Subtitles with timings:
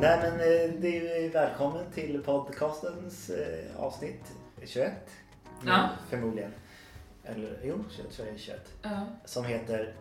[0.00, 4.32] Nej men eh, det är ju välkommen till podcastens eh, avsnitt
[4.64, 4.92] 21.
[5.66, 5.88] Ja.
[6.10, 6.50] Förmodligen.
[7.24, 8.72] Eller jo, jag tror det är 21.
[8.82, 9.94] Ja, Som heter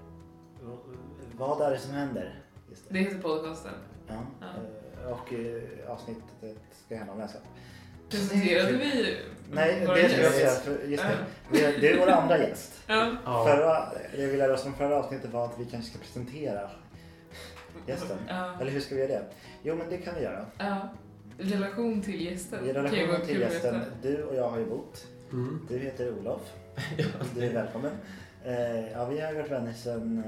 [1.38, 2.40] Vad är det som händer?
[2.70, 3.72] Just det heter podcasten.
[4.08, 4.14] Ja.
[4.42, 4.48] Ja.
[5.04, 5.34] eh, Och
[5.92, 7.38] avsnittet ska handla om läsa.
[8.10, 9.18] Presenterade vi
[9.52, 10.50] Nej, vår det ska jag säga.
[10.52, 11.04] För just
[11.52, 11.66] det.
[11.66, 12.74] Är- Du är vår andra gäst.
[12.88, 13.16] Ja.
[13.26, 13.46] Ja.
[13.46, 16.70] Förra, det vi lärde oss från förra avsnittet var att vi kanske ska presentera
[17.88, 18.18] gästen.
[18.28, 18.58] Ja.
[18.62, 19.24] Eller hur ska vi göra det?
[19.68, 20.46] Jo men det kan vi göra.
[20.58, 20.90] ja.
[21.40, 22.66] Relation till gästen.
[22.66, 23.92] I relation till kul att gästen, veta.
[24.02, 25.08] du och jag har ju bott.
[25.32, 25.60] Mm.
[25.70, 26.42] Du heter Olof.
[26.98, 27.06] Ja.
[27.36, 27.92] Du är välkommen.
[28.46, 30.24] Eh, ja, vi har varit vänner sedan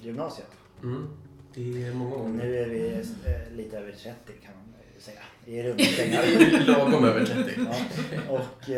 [0.00, 0.46] eh, gymnasiet.
[0.82, 1.08] Mm.
[1.54, 2.28] Det är många år.
[2.28, 4.10] nu är vi eh, lite över 30
[4.42, 5.20] kan man säga.
[5.46, 6.66] I runda slängar.
[6.66, 7.50] Lagom över 30.
[7.56, 8.32] ja.
[8.34, 8.68] Och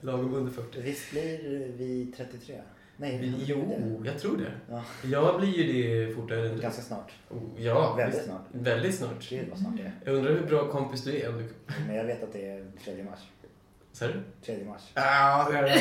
[0.00, 0.80] Lagom under 40.
[0.80, 2.54] visst blir vi 33?
[3.02, 4.08] Nej, Jo, det?
[4.10, 4.52] jag tror det.
[4.74, 4.82] Ja.
[5.10, 5.72] Jag blir ju
[6.06, 6.62] det fortare än du.
[6.62, 7.12] Ganska snart.
[7.30, 8.26] Oh, Ja, Väldigt visst.
[8.26, 8.42] snart.
[8.52, 9.28] Väldigt snart.
[9.28, 9.92] Gud vad snart det är.
[10.04, 11.28] Jag undrar hur bra kompis du är.
[11.28, 11.48] Om du...
[11.86, 13.18] Men jag vet att det är 3 mars.
[13.92, 14.12] Sa du?
[14.46, 14.82] 3 mars.
[14.94, 15.76] Ja, det är det.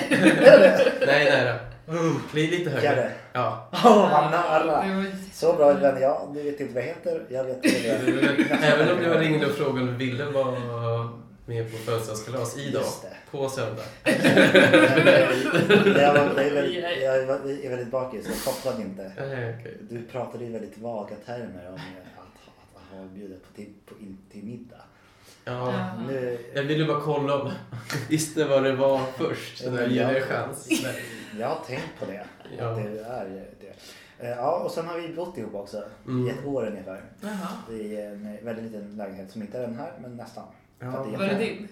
[1.08, 1.60] Nej, nära.
[1.90, 2.82] Uh, bli lite högre.
[2.82, 3.12] Fjärde.
[3.34, 3.70] Ja.
[3.74, 5.06] Åh, vad nära!
[5.34, 6.32] Så bra vän jag.
[6.34, 7.22] Du vet inte vad jag heter.
[7.30, 11.01] Jag vet inte vad jag Även om jag ringde och frågade om du ville vara
[11.46, 12.82] med på födelsedagskalas idag.
[12.82, 13.18] Just det.
[13.32, 13.84] På söndag.
[16.02, 18.26] jag, var, jag, är väldigt, jag är väldigt bakis.
[18.28, 19.12] Jag kopplade inte.
[19.18, 19.78] Nej.
[19.90, 21.80] Du pratade i väldigt vaga termer om att,
[22.76, 24.82] att ha bjudit på, till, på, in, till middag.
[25.46, 25.74] Ja.
[26.08, 27.52] Nu, Jag ville bara kolla om
[28.10, 29.58] visste vad det var först.
[29.58, 30.68] Så Ja, jag ger dig jag- en chans.
[31.40, 32.26] Jag har tänkt på det.
[32.58, 32.66] Ja.
[32.70, 33.26] Att det är
[33.60, 33.68] det.
[34.28, 35.84] Eh, Ja, och sen har vi bott ihop också.
[36.08, 36.28] Mm.
[36.28, 37.02] I ett år ungefär.
[37.22, 37.76] Jaha.
[37.78, 40.44] I en väldigt liten lägenhet som inte är den här, men nästan.
[40.82, 40.92] Ja.
[40.92, 41.68] För att Var det din?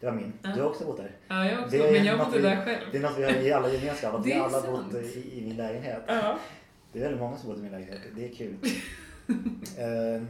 [0.00, 0.32] Det var min.
[0.42, 0.50] Ja.
[0.54, 1.10] Du har också bott där.
[1.28, 1.70] Ja, jag också.
[1.70, 2.80] Det är Men jag något bodde vi- där själv.
[2.92, 4.14] Det är något vi har i alla gemenskap.
[4.14, 4.92] Att vi Det alla sant.
[4.92, 6.02] bott i, i min lägenhet.
[6.06, 6.38] Ja.
[6.92, 8.00] Det är väldigt många som bott i min lägenhet.
[8.16, 8.56] Det är kul.
[9.78, 10.22] Eh,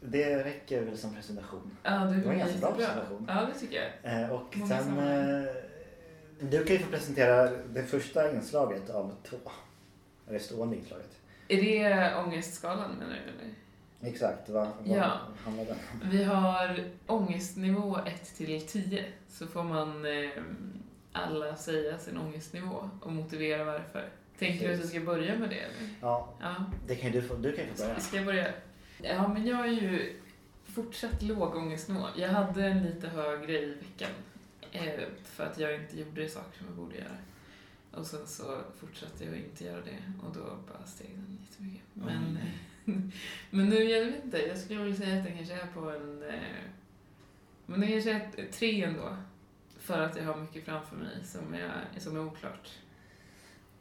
[0.00, 1.76] det räcker väl som presentation.
[1.82, 3.24] Ja, det Det var en ganska bra presentation.
[3.28, 4.22] Ja, det tycker jag.
[4.22, 4.84] Eh, och Många sen...
[4.84, 5.44] sammanhang.
[5.44, 5.46] Eh,
[6.40, 9.36] du kan ju få presentera det första inslaget av två.
[10.28, 11.10] Det stående inslaget.
[11.48, 13.44] Är det ångestskalan menar du?
[13.44, 13.54] Eller?
[14.00, 15.18] Exakt, vad, vad Ja.
[15.44, 16.10] handlar den om?
[16.10, 19.04] Vi har ångestnivå 1 till 10.
[19.28, 20.30] Så får man eh,
[21.12, 24.08] alla säga sin ångestnivå och motivera varför.
[24.38, 25.60] Tänker du att jag ska börja med det?
[25.60, 25.88] Eller?
[26.00, 26.54] Ja, Ja.
[26.86, 28.00] det kan du få, du kan få börja.
[28.00, 28.48] Ska jag börja?
[29.02, 30.20] Ja, men jag är ju
[30.64, 32.06] fortsatt låg ångestnivå.
[32.16, 34.10] Jag hade en lite högre i veckan.
[34.72, 37.16] Eh, för att jag inte gjorde saker som jag borde göra.
[37.92, 41.82] Och sen så fortsatte jag inte göra det och då bara steg den jättemycket.
[41.92, 42.38] Men,
[43.50, 46.22] men nu, jag vet inte, jag skulle vilja säga att den kanske är på en...
[46.22, 46.34] Eh,
[47.66, 49.16] men den kanske är tre ändå.
[49.78, 52.70] För att jag har mycket framför mig som är, som är oklart.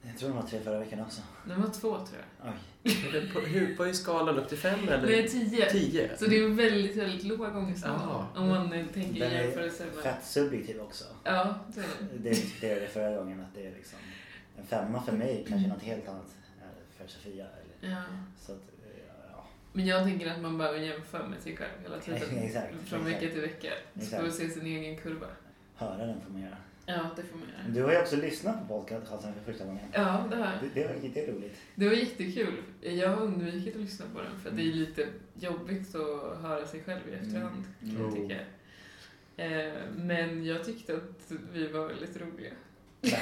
[0.01, 1.21] Jag tror de var tre förra veckan också.
[1.47, 2.53] Den var två tror jag.
[2.83, 3.31] Oj.
[3.33, 4.38] På- hur- Vad är skalan?
[4.38, 5.07] Upp till fem eller?
[5.07, 5.69] Det är tio.
[5.69, 6.17] Tio?
[6.17, 8.25] Så det är en väldigt, väldigt låg ångestnivå.
[8.35, 10.03] Om man tänker Den är jämförelse med...
[10.03, 11.05] Fett subjektiv också.
[11.23, 12.17] Ja, det är det.
[12.17, 13.99] Det diskuterade förra gången att det är liksom
[14.57, 16.35] en femma för mig kanske något helt annat
[16.97, 17.45] för Sofia.
[17.45, 18.03] Eller, Ja.
[18.41, 18.61] så att.
[19.75, 22.22] Men jag tänker att man behöver jämföra med sig själv hela tiden.
[22.44, 23.24] Exakt, Från exakt.
[23.24, 23.69] vecka till vecka.
[24.09, 25.28] Får man se sin egen kurva.
[25.75, 26.58] Höra den får man göra.
[26.86, 27.74] Ja, det får man göra.
[27.75, 29.86] Du har ju också lyssnat på podcasten för första gången.
[29.94, 30.53] Ja, det har jag.
[30.74, 31.56] Det, det var lite roligt.
[31.75, 32.53] Det var jättekul.
[32.81, 35.08] Jag har undvikit att lyssna på den för det är lite
[35.40, 37.63] jobbigt att höra sig själv i efterhand.
[37.81, 37.96] Mm.
[37.96, 38.28] Kan jag Mm.
[38.30, 38.42] tycka.
[39.38, 42.52] Eh, Men jag tyckte att vi var väldigt roliga.
[43.02, 43.18] Ja,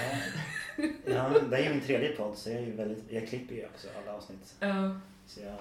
[1.05, 3.65] ja, det är ju min tredje podd så jag, är ju väldigt, jag klipper ju
[3.65, 4.55] också alla avsnitt.
[4.59, 5.57] Ja, Så jag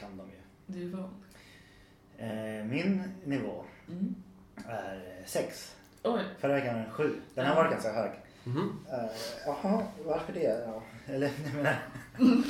[0.00, 0.36] kan dem ju.
[0.66, 1.10] du är van.
[2.18, 4.14] Eh, Min nivå Mm.
[4.68, 5.76] är 6.
[6.02, 6.20] Oj.
[6.38, 7.14] Förra veckan var den 7.
[7.34, 7.62] Den har Ja.
[7.62, 8.10] varit ganska hög.
[8.44, 8.78] Mhm.
[8.92, 9.10] Eh,
[9.46, 10.42] Jaha, varför det?
[10.66, 10.82] Ja.
[11.06, 11.76] Eller, jag menar...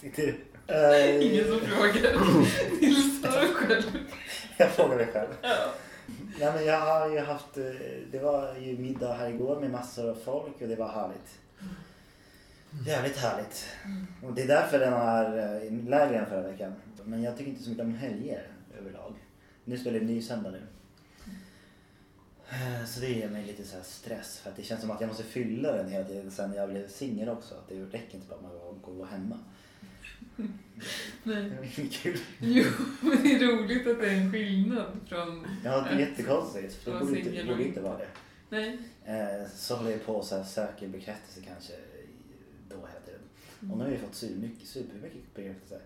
[0.00, 0.34] Sitter du?
[0.74, 2.78] Eh, Ingen som frågar.
[2.78, 3.98] Tillstå själv.
[4.58, 5.28] Jag frågar mig själv.
[5.42, 5.72] Ja.
[6.40, 7.56] Nej, men jag har ju haft...
[7.56, 7.64] eh,
[8.12, 11.38] Det var ju middag här igår med massor av folk och det var härligt.
[12.86, 13.66] Jävligt härligt.
[14.22, 16.72] Och det är därför den är eh, lägre än förra veckan.
[17.04, 18.46] Men jag tycker inte så mycket om helger
[18.78, 19.14] överlag.
[19.64, 20.62] Nu spelar vi ny söndag nu.
[22.50, 25.00] Eh, Så det ger mig lite så här stress för att det känns som att
[25.00, 27.54] jag måste fylla den hela tiden sen jag blev singel också.
[27.54, 29.38] Att det räcker inte bara med att gå hemma.
[31.22, 31.52] Nej.
[31.76, 32.18] Det är kul.
[32.38, 32.64] Jo,
[33.00, 35.46] men det är roligt att det är en skillnad från...
[35.64, 36.74] Ja, det är jättekonstigt.
[36.74, 38.06] För det Vara borde inte, singel borde inte vara det.
[38.50, 38.78] Nej.
[39.04, 41.72] Eh, Så håller jag på och så söker bekräftelse kanske
[42.68, 43.20] då hela tiden.
[43.70, 45.80] Och nu har jag fått supermycket, supermycket bekräftelse.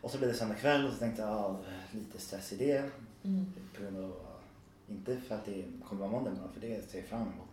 [0.00, 1.60] Och så blev det söndag kväll och så tänkte jag, ja,
[1.92, 2.90] lite stress i det.
[3.22, 3.52] Mm.
[3.74, 4.14] På grund av,
[4.88, 7.48] inte för att det kommer vara måndag imorgon, för det ser jag fram emot.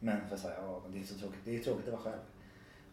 [0.00, 1.40] Men för att säga, men det är så tråkigt.
[1.44, 2.22] Det är tråkigt att vara själv.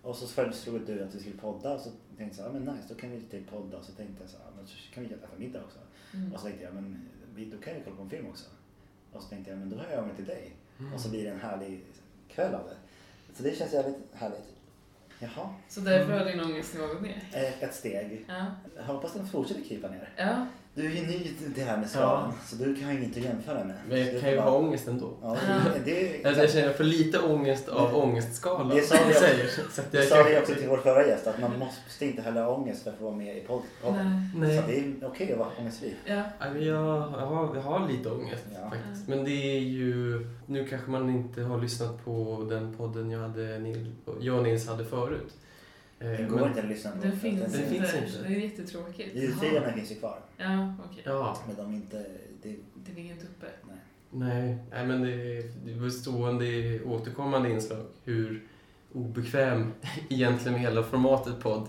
[0.01, 2.75] Och så föreslog du att vi skulle podda och så tänkte jag så ja men
[2.75, 3.77] nice, då kan vi typ podda.
[3.77, 5.79] Och så tänkte jag så här, men så kan vi äta middag också.
[6.13, 6.33] Mm.
[6.33, 7.09] Och så tänkte jag, men
[7.51, 8.45] då kan vi kolla på en film också.
[9.13, 10.55] Och så tänkte jag, men då hör jag mig till dig.
[10.79, 10.93] Mm.
[10.93, 11.85] Och så blir det en härlig
[12.27, 12.77] kväll av det.
[13.33, 14.53] Så det känns jävligt härligt.
[15.23, 17.23] Jaha, Så därför har din ångestnivå gått ner?
[17.33, 18.25] eh, ett steg.
[18.27, 18.45] Ja.
[18.75, 20.09] Jag hoppas den fortsätter krypa ner.
[20.17, 20.45] Ja.
[20.75, 23.63] Du är ju ny till det här med svaren, så du kan ju inte jämföra
[23.63, 23.75] med.
[23.89, 25.13] Men jag kan ju får ha bara- ångest ändå.
[25.21, 25.53] Ja, Ja.
[25.85, 28.69] det, Alltså det, jag känner får lite ångest av Det- ångestskalan.
[28.69, 29.47] det sa vi också- säger.
[29.47, 32.55] Så det sa vi också till vår förra gäst, att man måste inte heller ha
[32.55, 34.29] ångest för att få vara med i podd- podden.
[34.35, 34.57] Nej.
[34.57, 35.95] Så det är okej att vara ångestfri.
[36.05, 36.13] Ja.
[36.39, 38.69] Ja, men jag, jag, har, jag har lite ångest Ja.
[38.69, 39.07] faktiskt.
[39.07, 40.27] Men det är ju...
[40.45, 44.67] Nu kanske man inte har lyssnat på den podden jag, hade, Nil- jag och Nils
[44.67, 45.33] hade förut.
[46.01, 46.97] Eh, Det går men- inte att lyssna på.
[47.01, 48.27] Den att finns, Den finns inte.
[48.27, 49.15] Det är jättetråkigt.
[49.15, 50.19] Ljudfilerna finns ju kvar.
[50.37, 51.01] Ja, okej.
[51.05, 52.05] Ja, Men de är inte...
[52.43, 53.45] Det, Det ligger inte uppe.
[53.67, 53.77] nej.
[54.11, 58.43] nej, nej men det är, det är stående, återkommande inslag hur
[58.93, 59.73] obekväm
[60.09, 61.67] egentligen med hela formatet podd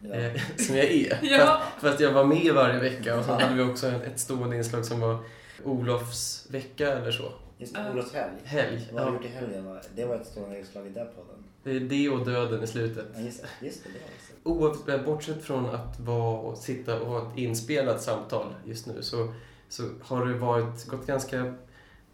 [0.00, 0.14] Ja.
[0.14, 1.18] eh, som jag är.
[1.22, 1.38] Ja.
[1.38, 4.84] Fast, fast jag var med varje vecka och så hade vi också ett stående inslag
[4.84, 5.18] som var
[5.64, 7.32] Olofs vecka eller så.
[7.58, 7.76] Just.
[7.92, 8.32] Olofs helg.
[8.44, 8.88] Helg.
[8.92, 9.78] Vad har du gjort i helgen?
[9.96, 11.44] Det var ett stående inslag i den podden.
[11.64, 13.06] Det är det och döden i slutet.
[13.14, 13.44] Ja, just.
[13.60, 14.50] Just det, det.
[14.50, 19.34] Oavsett, bortsett från att vara och sitta och ha ett inspelat samtal just nu så,
[19.68, 21.54] så har det varit, gått ganska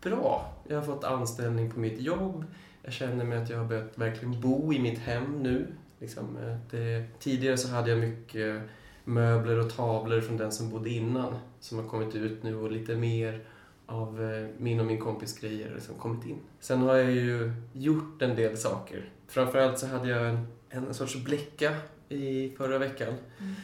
[0.02, 0.54] bra.
[0.68, 2.44] Jag har fått anställning på mitt jobb.
[2.82, 5.66] Jag känner mig att jag har börjat verkligen bo i mitt hem nu.
[5.98, 8.62] Liksom, eh, det, tidigare så hade jag mycket
[9.04, 12.96] möbler och tavlor från den som bodde innan som har kommit ut nu och lite
[12.96, 13.44] mer
[13.86, 16.38] av eh, min och min kompis grejer har liksom kommit in.
[16.60, 19.08] Sen har jag ju gjort en del saker.
[19.30, 21.74] Framförallt så hade jag en, en sorts bläcka
[22.08, 23.54] i förra veckan Mm.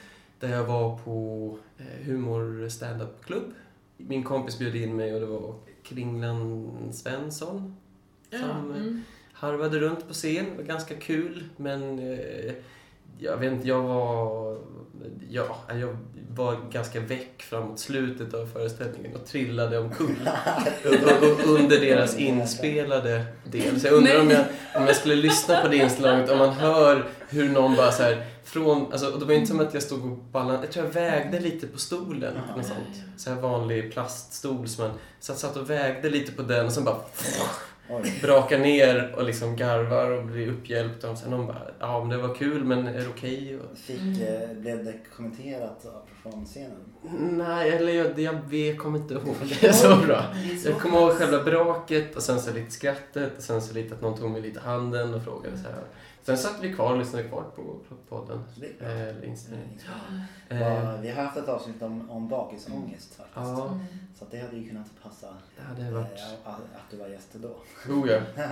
[0.41, 3.53] där jag var på eh, humor stand-up klubb.
[3.97, 7.77] Min kompis bjöd in mig och det var Kringlan Svensson
[8.31, 9.03] som Mm.
[9.33, 10.45] harvade runt på scen.
[10.51, 12.53] Det var ganska kul men eh,
[13.19, 14.59] jag vet inte, jag var,
[15.29, 15.97] ja, jag
[16.29, 20.17] var ganska väck framåt slutet av föreställningen och trillade omkull
[21.47, 23.81] under deras inspelade del.
[23.81, 27.07] Så jag undrar om jag, om jag skulle lyssna på det inslaget, om man hör
[27.29, 30.05] hur någon bara så här från, alltså och det var inte som att jag stod
[30.05, 33.03] och ballan, jag tror jag vägde lite på stolen, något sånt.
[33.17, 36.85] Så här vanlig plaststol som man satt, satt och vägde lite på den och sen
[36.85, 36.97] bara
[37.91, 38.19] Oj.
[38.23, 41.05] brakar ner och liksom garvar och blir upphjälpt.
[41.05, 43.59] Och sen någon bara, ja men det var kul men är det okej?
[43.59, 44.23] Och- Fick, Mm.
[44.43, 45.87] eh, blev det kommenterat
[46.23, 46.77] från scenen?
[47.39, 50.23] Nej, eller jag, jag vet, kommer inte ihåg det så bra.
[50.63, 53.95] Så Jag kommer ihåg själva bråket och sen så lite skrattet och sen så lite
[53.95, 55.83] att någon tog mig lite handen och frågade så här.
[56.27, 57.77] Sen satt vi kvar och lyssnade kvar på,
[58.09, 58.45] podden.
[58.81, 59.31] Eh.
[60.49, 60.57] Ja.
[60.57, 63.37] Eh, Vad- Vi har haft ett avsnitt om, om bakisångest faktiskt.
[63.37, 63.85] ja, Mm.
[64.19, 65.27] Så att det hade ju kunnat passa
[65.57, 66.21] det hade eh, varit...
[66.45, 67.49] att, att du var gäst då.
[67.93, 68.17] Oh ja.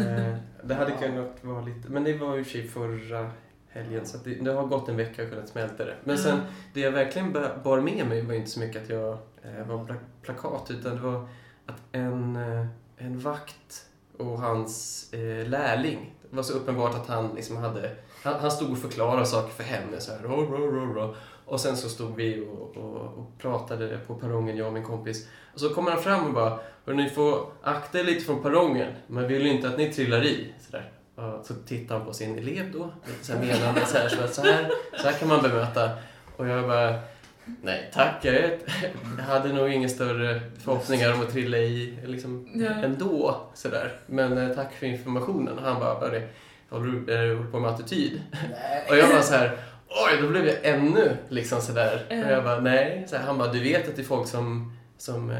[0.00, 1.88] Eh, det hade kunnat vara lite...
[1.88, 3.30] Men det var ju i förra
[3.68, 5.96] helgen så att det, det har gått en vecka och kunnat smälta det.
[6.04, 6.40] Men sen,
[6.74, 9.76] det jag verkligen ba- bar med mig var inte så mycket att jag eh, var
[9.84, 11.28] pla- plakat utan det var
[11.66, 12.66] att en, eh,
[12.96, 13.86] en vakt
[14.18, 17.90] och hans eh, lärling, det var så uppenbart att han liksom hade,
[18.22, 21.14] han, han stod och förklarade saker för henne så här, ro, ro, ro, ro.
[21.44, 25.28] och sen så stod vi och, och, och pratade på perrongen, jag och min kompis.
[25.54, 28.92] Och så kommer han fram och bara, "Hörru, ni får akta er lite från perrongen,
[29.06, 30.52] man vill ju inte att ni trillar i.
[30.60, 30.92] Så, där.
[31.14, 34.28] Och så tittar han på sin elev då, lite så här menande så här, så,
[34.28, 34.70] så här,
[35.00, 35.90] så här kan man bemöta.
[36.36, 36.94] Och jag bara,
[37.62, 38.50] nej tack, jag,
[39.22, 42.70] hade nog inga större förhoppningar om att trilla i liksom, Ja.
[42.70, 43.40] ändå.
[43.54, 43.92] Sådär.
[44.06, 45.58] Men eh, tack för informationen.
[45.64, 46.28] Han bara, "Vad är det?
[46.70, 47.00] håller du
[47.36, 48.22] du på med attityd?
[48.32, 48.84] Nej.
[48.90, 52.06] Och jag bara så här, oj, då blev jag ännu liksom sådär.
[52.08, 52.24] Ja.
[52.26, 53.04] Och jag bara, nej.
[53.08, 55.36] Så här, han bara, du vet att det är folk som, som eh,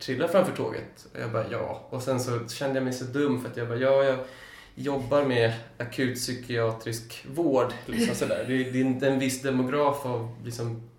[0.00, 1.06] trillar framför tåget?
[1.14, 1.86] Och jag bara, ja.
[1.90, 4.18] Och sen så kände jag mig så dum för att jag bara, ja, jag
[4.74, 7.72] jobbar med akutpsykiatrisk vård.
[7.86, 8.44] Liksom sådär.
[8.48, 10.90] Det, är- det är inte en viss demograf av liksom,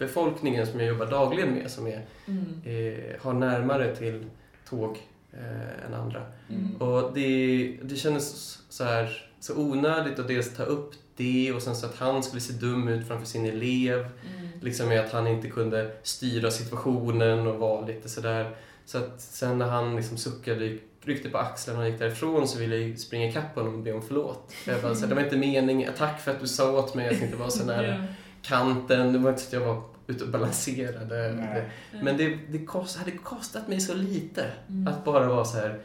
[0.00, 2.44] befolkningen som jag jobbar dagligen med som är, Mm.
[2.64, 4.24] eh, har närmare till
[4.68, 4.98] tåg
[5.32, 6.22] eh, än andra.
[6.48, 6.76] Mm.
[6.76, 11.76] Och det, det kändes så här så onödigt att dels ta upp det och sen
[11.76, 13.98] så att han skulle se dum ut framför sin elev.
[13.98, 14.48] Mm.
[14.60, 18.50] Liksom med att han inte kunde styra situationen och vara lite sådär.
[18.84, 22.76] Så att sen när han liksom suckade, ryckte på axlarna och gick därifrån så ville
[22.76, 24.52] jag springa ikapp honom och be om förlåt.
[24.52, 25.92] För jag bara, så här, det var inte meningen.
[25.98, 28.04] Tack för att du sa åt mig att inte var så nära
[28.42, 29.12] kanten.
[29.12, 31.32] Det var inte så att jag var ute och balanserade.
[31.32, 31.70] Nej.
[32.02, 34.88] Men det, det kost, hade kostat mig så lite Mm.
[34.88, 35.80] att bara vara så här.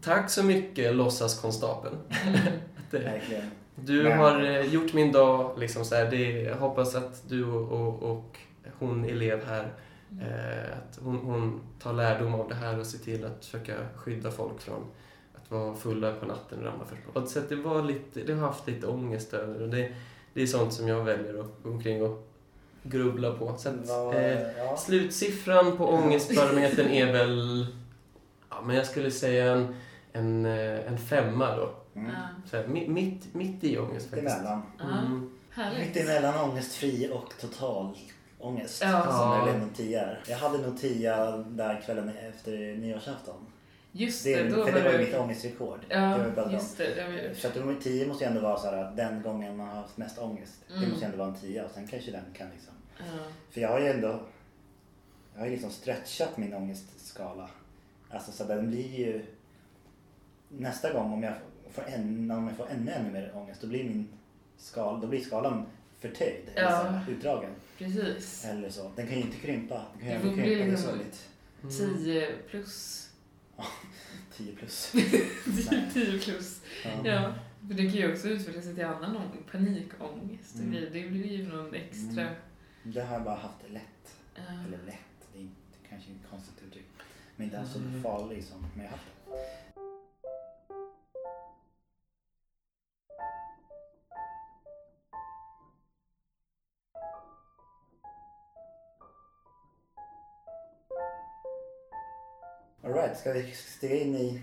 [0.00, 1.96] Tack så mycket låtsaskonstapeln.
[2.26, 2.34] Mm.
[2.76, 3.50] Att det- Verkligen.
[3.74, 5.58] Du Men- har eh, gjort min dag.
[5.58, 8.38] Liksom så här, det, jag hoppas att du och, och,
[8.78, 9.72] hon elev här,
[10.20, 14.30] eh, att hon, hon tar lärdom av det här och ser till att försöka skydda
[14.30, 14.84] folk från
[15.34, 17.32] att var fulla på natten och ramlade först.
[17.32, 19.92] Så att det var lite, det har haft lite ångest över och det.
[20.34, 22.28] Det är sånt som jag väljer att gå omkring och
[22.82, 23.54] grubbla på.
[23.58, 24.76] Så att, Vad- eh, ja.
[24.76, 27.66] Slutsiffran på ångestbarometern är väl,
[28.50, 29.74] ja men jag skulle säga en,
[30.12, 31.70] en, eh, en femma då.
[31.94, 32.10] Mm.
[32.10, 32.16] Ja.
[32.50, 34.36] Så här, mi- mitt, mitt i ångest faktiskt.
[34.36, 34.62] Emellan.
[35.06, 35.30] Mm.
[35.50, 35.86] Härligt.
[35.88, 37.96] Mitt emellan ångestfri och total
[38.38, 38.82] ångest.
[38.84, 39.02] Ja.
[39.02, 39.44] Som Ja.
[39.44, 40.08] väl en tia.
[40.28, 43.46] Jag hade nog tia där kvällen efter nyårsafton.
[43.92, 45.04] Just Det, det, då för det var ju det...
[45.04, 45.78] mitt ångestrekord.
[45.88, 45.96] det
[46.36, 46.94] var Ja, just det.
[46.94, 47.34] det var ju...
[47.34, 49.96] Så att nummer 10 måste ju ändå vara så att den gången man har haft
[49.96, 50.54] mest ångest.
[50.68, 50.88] Det Mm.
[50.90, 52.72] måste ju ändå vara en 10 och sen kanske den kan liksom.
[52.98, 53.04] Ja.
[53.50, 54.20] För jag har ju ändå,
[55.34, 57.50] jag har ju liksom stretchat min ångestskala.
[58.10, 59.24] Alltså så den blir ju,
[60.48, 61.34] nästa gång om jag
[61.70, 64.08] får, en, om jag får ännu, ännu mer ångest då blir min
[64.58, 65.66] skal, då blir skalan
[66.00, 66.50] förtöjd.
[66.54, 66.68] Ja.
[66.68, 67.50] här, utdragen.
[67.78, 68.44] Precis.
[68.44, 68.90] Eller så.
[68.96, 69.82] Den kan ju inte krympa.
[69.92, 70.64] Den kan ju Det aldrig får bli krympa.
[70.64, 71.28] Det är liksom- sorgligt.
[71.62, 72.04] Mm.
[72.04, 73.08] 10 plus.
[74.36, 74.92] 10 plus.
[75.94, 76.60] 10 plus.
[76.84, 76.90] Ja.
[77.04, 77.34] Ja.
[77.68, 79.52] För det kan ju också utveckla sig till annan ångest.
[79.52, 80.70] Panikångest Mm.
[80.92, 82.22] Det blir ju någon extra...
[82.22, 82.34] Mm.
[82.82, 84.16] Det har jag bara haft lätt.
[84.34, 84.42] Ja.
[84.66, 86.86] Eller lätt, det är inte, kanske ett konstigt uttryck.
[87.36, 88.02] Men inte alls så Mm.
[88.02, 89.71] farlig som, men jag har haft det.
[102.84, 104.42] Alright, ska vi stiga in i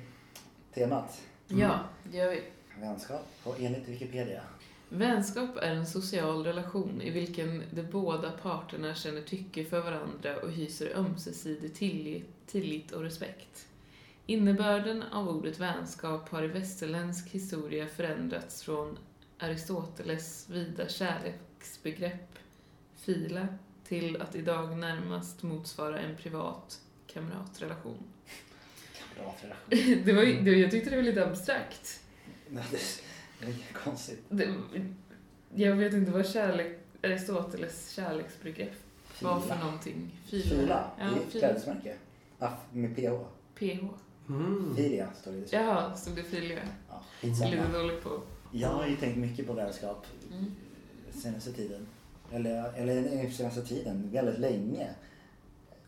[0.73, 1.21] temat?
[1.47, 2.43] ja, det gör vi.
[2.79, 4.41] Vänskap, och enligt Wikipedia.
[4.89, 10.51] Vänskap är en social relation i vilken de båda parterna känner tycke för varandra och
[10.51, 13.67] hyser ömsesidig tillit, tillit och respekt.
[14.25, 18.97] Innebörden av ordet vänskap har i västerländsk historia förändrats från
[19.39, 22.39] Aristoteles vida kärleksbegrepp,
[22.95, 23.47] fila,
[23.83, 26.81] till att idag närmast motsvara en privat
[27.19, 28.03] kamratrelation.
[29.15, 30.03] Kamratrelation.
[30.05, 31.99] Det var, ju- det, jag tyckte det var lite abstrakt.
[32.49, 32.77] Nej, det
[33.39, 34.23] det är inget konstigt.
[34.29, 34.47] Det,
[35.55, 38.71] jag vet inte vad kärlek, Aristoteles kärleksbegrepp
[39.21, 39.63] var för Fila.
[39.65, 40.11] någonting.
[40.25, 41.47] Fila, Ja, det är ett fila.
[41.47, 41.95] klädesmärke.
[42.39, 43.09] Ah, med PH.
[43.55, 43.79] PH.
[44.29, 44.73] Mm.
[44.75, 45.51] Filia står det.
[45.53, 46.59] Jaha, stod det filia?
[46.89, 48.21] Ja, Lite dålig på.
[48.51, 50.45] Jag har ju tänkt mycket på vänskap Mm.
[51.11, 51.87] senaste tiden.
[52.31, 54.87] Eller, eller senaste tiden, väldigt länge.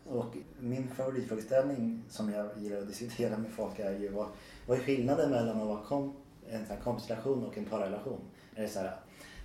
[0.08, 4.26] Och min favoritfrågeställning som jag gillar att diskutera med folk är ju vad,
[4.66, 6.12] vad är skillnaden mellan att vara kom,
[6.48, 8.20] en sån här kompisrelation och en parrelation?
[8.56, 8.96] Eller så här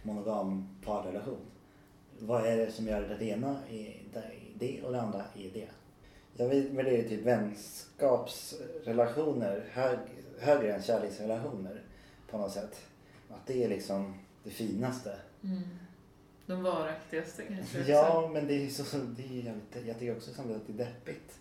[0.03, 1.39] monogam parrelation.
[2.19, 4.03] Vad är det som gör att det ena är
[4.59, 5.67] det och det andra är det?
[6.39, 9.99] Jag värderar typ vänskapsrelationer hög,
[10.39, 11.81] högre än kärleksrelationer
[12.29, 12.81] på något sätt.
[13.29, 15.15] Att det är liksom det finaste.
[15.43, 15.61] Mm.
[16.47, 17.81] De varaktigaste kanske?
[17.81, 20.83] Ja, men det är så, så det är jävligt, jag tycker också samtidigt att det
[20.83, 21.39] är deppigt.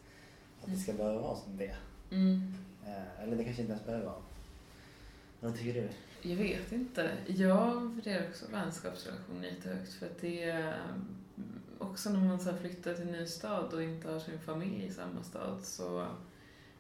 [0.62, 1.76] Att det ska behöva vara som det.
[2.10, 2.54] Mm.
[2.86, 4.22] Eh, eller det kanske inte ens behöver vara.
[5.40, 5.88] Vad tycker du?
[6.28, 7.10] Jag vet inte.
[7.26, 12.94] Jag värderar också vänskapsrelationer jättehögt för att det är mm, också när man så flyttar
[12.94, 16.06] till en ny stad och inte har sin familj i samma stad så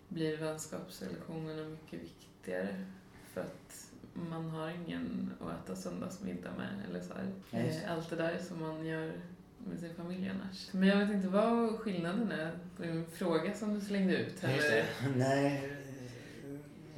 [0.08, 2.84] blir vänskapsrelationerna mycket viktigare
[3.32, 3.90] för att
[4.30, 7.32] man har ingen att äta söndagsmiddag med eller så här.
[7.50, 7.86] Ja, just det.
[7.86, 9.12] Eh, Allt det där som man gör
[9.58, 10.72] med sin familj annars.
[10.72, 14.44] Men jag vet inte vad skillnaden är på din fråga som du slängde ut.
[14.44, 14.84] Eller?
[15.16, 15.70] Nej,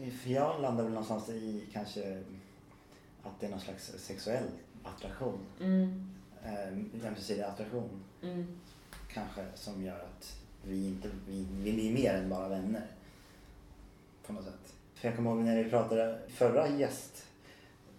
[0.01, 2.23] eh, för jag landar väl någonstans i kanske
[3.23, 4.45] att det är någon slags sexuell
[4.83, 5.39] attraktion.
[5.61, 6.05] Mm,
[6.45, 7.89] Eh, ömsesidig attraktion
[8.23, 8.47] mm,
[9.13, 12.87] kanske som gör att vi inte vi, vi blir mer än bara vänner.
[14.27, 14.75] På något sätt.
[15.01, 17.27] För jag kommer ihåg när vi pratade förra gäst,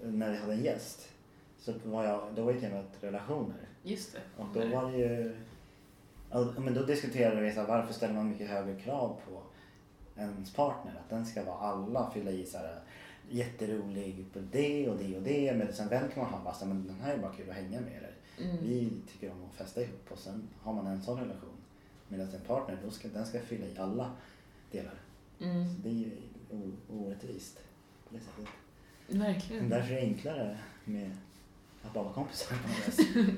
[0.04, 1.10] när vi hade en gäst.
[1.60, 3.68] Så var jag, då var ju temat relationer.
[3.84, 4.22] just det.
[4.38, 5.36] Och då var det ju,
[6.32, 9.42] ja, men då diskuterade vi så här, varför ställer man mycket högre krav på
[10.22, 10.94] ens partner?
[11.04, 12.80] Att den ska vara alla, fylla i så här
[13.30, 15.54] jätterolig på det och det och det.
[15.58, 16.44] Men sen vem kan man ha?
[16.44, 17.98] Bara, så här, men den här är bara kul att hänga med.
[17.98, 18.10] Eller
[18.42, 18.58] Mm.
[18.64, 21.58] vi tycker om att festa ihop och sen har man en sån relation.
[22.08, 24.12] Medan en partner, då ska, den ska fylla i alla
[24.72, 24.94] delar.
[25.42, 25.70] Mm.
[25.76, 26.12] Så det är ju
[26.52, 27.60] o- orättvist
[28.10, 28.46] på det sättet.
[29.10, 29.62] Verkligen.
[29.62, 31.12] Men därför är det enklare med
[31.84, 32.58] att bara vara kompisar.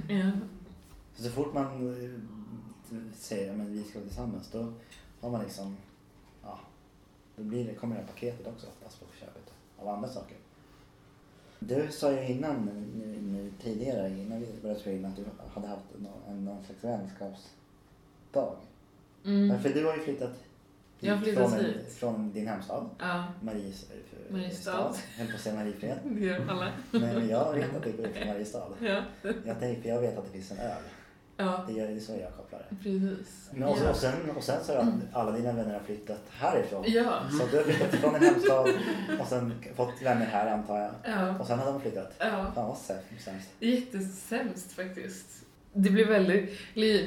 [0.09, 0.31] Ja.
[1.15, 4.73] Så, så fort man eh, säger att vi ska vara tillsammans då
[5.21, 5.77] har man liksom,
[6.43, 6.59] ja,
[7.35, 10.37] då blir det, kommer det här paketet också oftast på köpet av andra saker.
[11.59, 15.67] Du sa ju innan, nu, nu tidigare, innan vi började spela in att du hade
[15.67, 18.55] haft någon, någon slags vänskapsdag.
[19.25, 19.61] Mm.
[19.61, 20.33] För du har ju flyttat
[21.03, 21.93] Jag har flyttat från, hit.
[21.99, 23.85] från din hemstad, Ja, Maries,
[24.29, 24.71] Mariestad.
[24.71, 25.97] Jag höll på att säga Mariefred.
[26.03, 26.71] det gör alla.
[26.91, 28.67] Men jag vet att det går ut från Mariestad.
[28.81, 29.01] Ja.
[29.45, 30.81] Jag tänkte, jag vet att det finns en öl
[31.37, 32.75] Ja, Det är så jag kopplar det.
[32.75, 33.49] precis.
[33.53, 33.89] Men och, ja.
[33.89, 36.83] och, sen, och sen så har alla dina vänner har flyttat härifrån.
[36.87, 38.69] Ja, Så du har flyttat från din hemstad
[39.19, 40.91] och sen fått vänner här antar jag.
[41.03, 42.13] ja, Och sen har de flyttat.
[42.19, 42.51] ja.
[42.55, 43.49] Fan vad sämst.
[43.59, 45.45] Jättesämst faktiskt.
[45.73, 46.59] Det blir väldigt,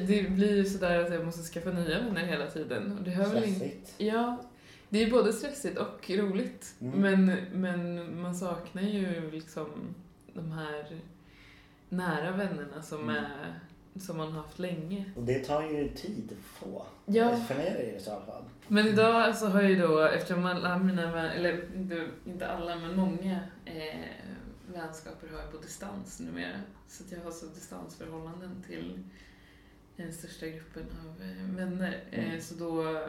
[0.09, 2.99] det blir ju sådär att jag måste skaffa nya vänner hela tiden.
[2.99, 3.55] Och det hör väl inte...
[3.59, 3.95] Stressigt.
[3.99, 4.43] Ja,
[4.89, 6.75] det är både stressigt och roligt.
[6.81, 7.01] Mm.
[7.01, 9.67] Men, men man saknar ju liksom
[10.33, 11.01] de här
[11.89, 13.17] nära vännerna som, Mm.
[13.17, 13.61] är,
[14.01, 15.05] som man har haft länge.
[15.17, 16.87] Och det tar ju tid att få.
[17.07, 17.37] Ja.
[17.37, 18.43] För mig är det så i alla fall.
[18.69, 22.77] Men idag så har jag ju då, eftersom alla mina vänner, eller inte, inte alla
[22.77, 23.95] men många eh,
[24.75, 26.61] vänskaper har jag på distans numera.
[26.89, 28.99] Så att jag har så distansförhållanden till
[29.97, 32.05] den största gruppen av eh, vänner.
[32.11, 32.41] Eh, Mm.
[32.41, 33.03] så då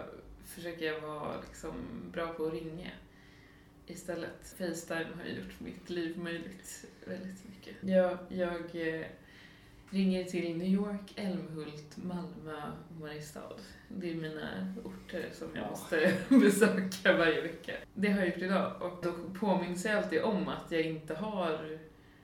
[0.45, 1.73] försöker jag vara liksom
[2.11, 2.91] bra på att ringa
[3.87, 4.55] istället.
[4.57, 7.75] Facetime har gjort mitt liv möjligt väldigt mycket.
[7.81, 9.05] Jag, jag eh,
[9.89, 13.53] ringer till New York, Älmhult, Malmö och Mariestad.
[13.87, 15.69] Det är mina orter som jag Ja.
[15.69, 17.71] måste besöka varje vecka.
[17.93, 21.79] Det har jag gjort idag och då påminns jag alltid om att jag inte har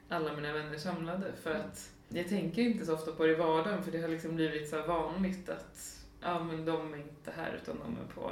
[0.09, 3.83] alla mina vänner samlade för att jag tänker inte så ofta på det i vardagen
[3.83, 7.77] för det har liksom blivit så vanligt att ja men de är inte här utan
[7.79, 8.31] de är på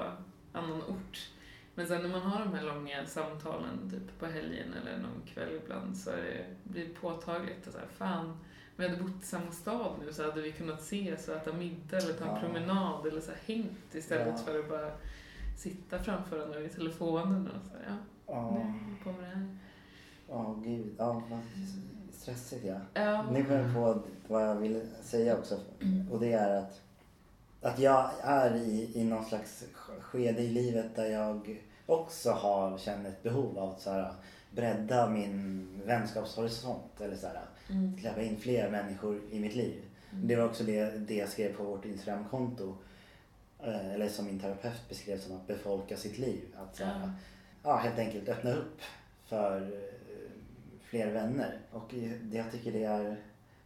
[0.53, 1.29] annan ort.
[1.75, 5.59] Men sen när man har de här långa samtalen typ på helgen eller någon kväll
[5.63, 8.37] ibland så är det, blir det påtagligt att så här, fan,
[8.79, 11.97] vi hade bott i samma stad nu så hade vi kunnat ses och äta middag
[11.97, 12.39] eller ta en Ja.
[12.39, 14.43] promenad eller så här, hängt istället Ja.
[14.45, 14.91] för att bara
[15.57, 17.95] sitta framför varandra i telefonen och så här, ja,
[18.33, 18.51] Ja,
[18.87, 19.57] nu på med det här.
[20.29, 20.95] ja gud.
[20.97, 21.39] Ja, vad
[22.13, 22.79] stressigt ja.
[22.93, 23.25] Ja.
[23.31, 25.59] Nu kom jag på vad jag ville säga också.
[25.81, 26.11] Mm.
[26.11, 26.81] Och det är att,
[27.61, 29.63] att jag är i, i någon slags
[30.01, 34.13] skede i livet där jag också har känt ett behov av att så här,
[34.51, 37.01] bredda min vänskapshorisont.
[37.01, 37.97] Eller så här, Mm.
[37.99, 39.81] släppa in fler människor i mitt liv.
[40.13, 40.27] Mm.
[40.27, 42.75] Det var också det, det jag skrev på vårt Instagramkonto.
[43.63, 46.41] Eh, Eller som min terapeut beskrev som att befolka sitt liv.
[46.57, 47.11] Att här,
[47.63, 47.77] Ja.
[47.77, 48.81] helt enkelt öppna upp
[49.25, 50.31] för eh,
[50.83, 51.57] fler vänner.
[51.71, 53.15] Och det, jag tycker det är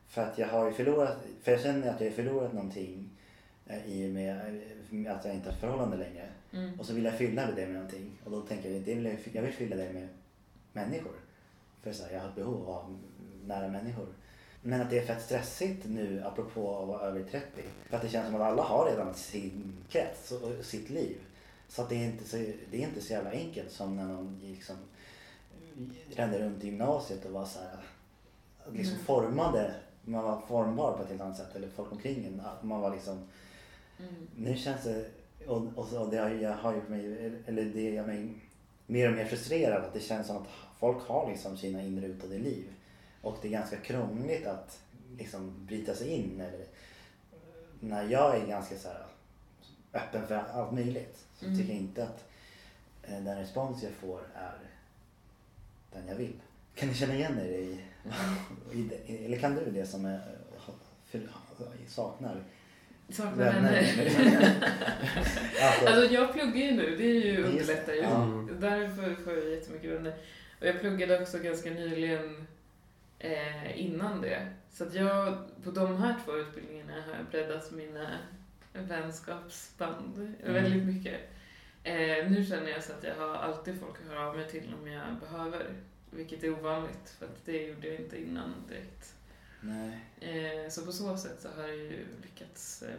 [0.07, 3.09] för att jag har ju förlorat, för jag känner att jag har förlorat någonting
[3.67, 4.61] eh, i och med
[5.11, 6.29] att jag inte har förhållande längre.
[6.53, 6.79] Mm.
[6.79, 8.11] Och så vill jag fylla det med någonting.
[8.23, 10.07] Och då tänker jag, det vill jag, jag vill fylla det med
[10.73, 11.13] människor.
[11.81, 12.97] För så här, jag har ett behov av
[13.47, 14.07] nära människor.
[14.61, 17.45] Men att det är fett stressigt nu apropå att vara över 30.
[17.89, 21.17] För att det känns som att alla har redan sin krets och sitt liv.
[21.67, 22.37] Så att det är inte så,
[22.71, 24.75] det är inte så jävla enkelt som när man liksom
[26.15, 27.77] rände runt i gymnasiet och var så här,
[28.71, 29.05] liksom Mm.
[29.05, 31.55] formade, man var formbar på ett helt annat sätt.
[31.55, 32.39] Eller folk omkring en.
[32.45, 33.27] att Man var liksom
[33.99, 34.27] Mm.
[34.37, 35.05] nu känns det,
[35.47, 38.29] och, och, och det har, jag har gjort mig, eller det gör mig
[38.87, 40.47] mer och mer frustrerad att det känns som att
[40.79, 42.65] folk har liksom sina inrutade liv.
[43.23, 44.79] Och det är ganska krångligt att
[45.17, 46.41] liksom bryta sig in.
[46.41, 46.65] Eller,
[47.79, 49.05] när jag är ganska så här,
[49.93, 51.57] öppen för allt möjligt så Mm.
[51.57, 52.23] tycker jag inte att
[53.03, 54.57] eh, den respons jag får är
[55.93, 56.33] den jag vill.
[56.75, 57.79] Kan ni känna igen er i,
[58.73, 60.21] i det, eller kan du det som är,
[61.05, 61.21] för,
[61.87, 62.43] saknar
[63.09, 63.77] Saknar vänner?
[65.61, 68.01] alltså, Alltså jag pluggar ju nu, det är ju underlättar ju.
[68.03, 68.59] Mm.
[68.59, 70.13] Därför får jag jättemycket vänner.
[70.61, 72.47] Och jag pluggade också ganska nyligen
[73.23, 74.47] eh, innan det.
[74.71, 78.09] Så att jag, på de här två utbildningarna har jag breddat mina
[78.73, 80.53] vänskapsband Mm.
[80.53, 81.21] väldigt mycket.
[81.83, 84.73] Eh, nu känner jag så att jag har alltid folk att höra av mig till
[84.81, 85.65] om jag behöver.
[86.11, 89.15] Vilket är ovanligt, för att det gjorde jag inte innan direkt.
[89.61, 89.99] nej.
[90.19, 92.95] Eh, så på så sätt så har jag ju lyckats eh,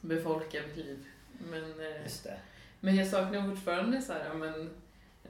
[0.00, 1.06] befolka mitt liv.
[1.50, 2.32] Men, eh,
[2.80, 4.70] men jag saknar fortfarande så här, men,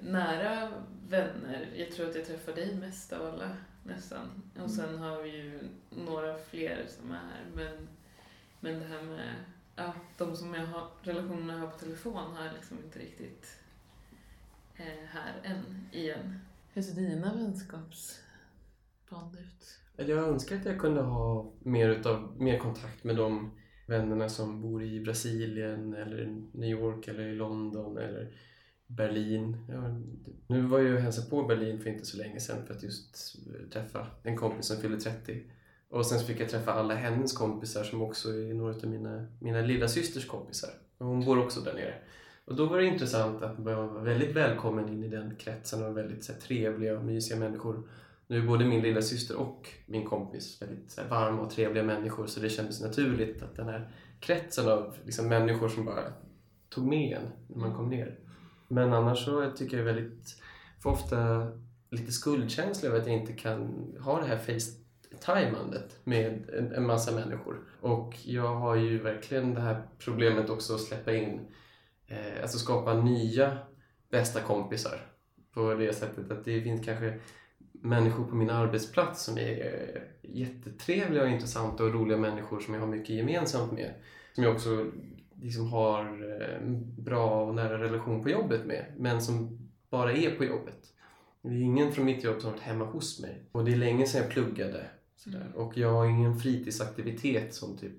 [0.01, 0.73] nära
[1.09, 1.69] vänner.
[1.77, 3.57] Jag tror att jag träffar dig mest av alla
[3.89, 4.43] nästan.
[4.63, 7.45] Och sen har vi ju några fler som är här.
[7.55, 7.89] Men,
[8.61, 9.35] men det här med
[9.77, 13.59] ja, de som jag har, relationerna jag har på telefon har jag liksom inte riktigt
[14.77, 16.39] eh, här än igen.
[16.73, 19.81] Hur ser dina vänskapsband ut?
[19.97, 23.51] Jag önskar att jag kunde ha mer, utav, mer kontakt med de
[23.87, 28.33] vännerna som bor i Brasilien eller New York eller i London eller
[28.89, 29.57] Berlin.
[29.69, 30.01] Ja,
[30.47, 32.83] nu var jag ju och hälsade på Berlin för inte så länge sedan för att
[32.83, 33.37] just
[33.73, 35.43] träffa en kompis som fyllde 30.
[35.91, 39.27] Och sen så fick jag träffa alla hennes kompisar som också är några av mina,
[39.41, 40.71] mina lilla systers kompisar.
[40.99, 41.95] Och hon bor också där nere.
[42.45, 46.25] Och då var det intressant att vara väldigt välkommen in i den kretsen av väldigt
[46.25, 47.89] så här, trevliga och mysiga människor.
[48.27, 51.85] Nu är både min lilla syster och min kompis väldigt så här, varma och trevliga
[51.85, 56.13] människor så det kändes naturligt att den här kretsen av liksom, människor som bara
[56.69, 58.19] tog med en när man kom ner.
[58.69, 60.43] Men annars så tycker jag väldigt,
[60.81, 61.47] får ofta
[61.91, 64.73] lite skuldkänsla över att jag inte kan ha det här face,
[65.21, 67.57] tajmandet med en, en massa människor.
[67.81, 71.41] Och jag har ju verkligen det här problemet också att släppa in,
[72.07, 73.59] eh, alltså skapa nya
[74.11, 75.07] bästa kompisar.
[75.55, 77.21] På det sättet att det finns kanske
[77.73, 82.89] människor på min arbetsplats som är jättetrevliga och intressanta och roliga människor som jag har
[82.89, 83.95] mycket gemensamt med.
[84.35, 84.87] Som jag också
[85.43, 86.05] liksom har
[86.61, 89.59] en bra och nära relation på jobbet med, men som
[89.91, 90.95] bara är på jobbet.
[91.43, 93.43] Det är ingen från mitt jobb som har varit hemma hos mig.
[93.53, 94.87] Och det är länge sedan jag pluggade.
[95.17, 95.53] Sådär.
[95.55, 97.93] Och jag har ingen fritidsaktivitet som typ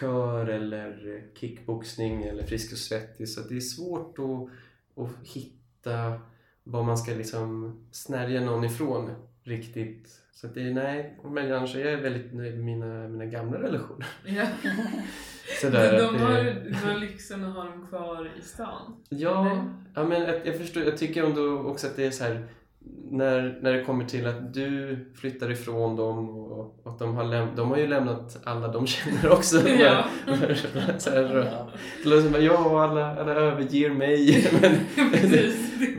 [0.00, 3.28] kör eller kickboxning eller Frisk och svettig.
[3.28, 6.20] Så det är svårt att, att hitta
[6.64, 9.10] vad man ska liksom snärja någon ifrån
[9.42, 10.22] riktigt.
[10.40, 14.06] Så det är nej, men annars är jag väldigt nöjd med mina, mina gamla relationer.
[14.24, 14.44] Ja.
[15.60, 18.96] Sådär, de, de har, du har lyxen att ha dem kvar i stan.
[19.08, 19.64] Ja, Eller?
[19.94, 20.82] ja men jag, jag förstår.
[20.82, 22.46] Jag tycker ändå också att det är så här
[23.10, 27.56] när, när det kommer till att du flyttar ifrån dem och, och de har, läm-
[27.56, 29.68] de har ju lämnat alla de känner också.
[29.68, 30.04] Ja.
[30.98, 31.68] så här, och- Ja.
[32.02, 34.48] det låter som att ja, alla, alla överger mig.
[34.62, 34.72] Men,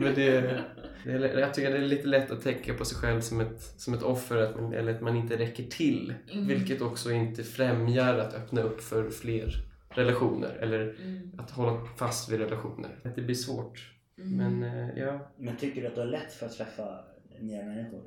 [0.00, 0.60] men det,
[1.08, 3.60] det är, jag tycker det är lite lätt att tänka på sig själv som ett,
[3.62, 6.14] som ett offer att man, eller att man inte räcker till.
[6.32, 6.46] Mm.
[6.46, 9.52] Vilket också inte främjar att öppna upp för fler
[9.90, 11.30] relationer eller Mm.
[11.40, 12.90] att hålla fast vid relationer.
[13.04, 13.94] Att det blir svårt.
[14.18, 14.36] Mm.
[14.58, 17.04] Men eh, ja, Men tycker du att du har lätt för att träffa
[17.40, 18.02] nya människor?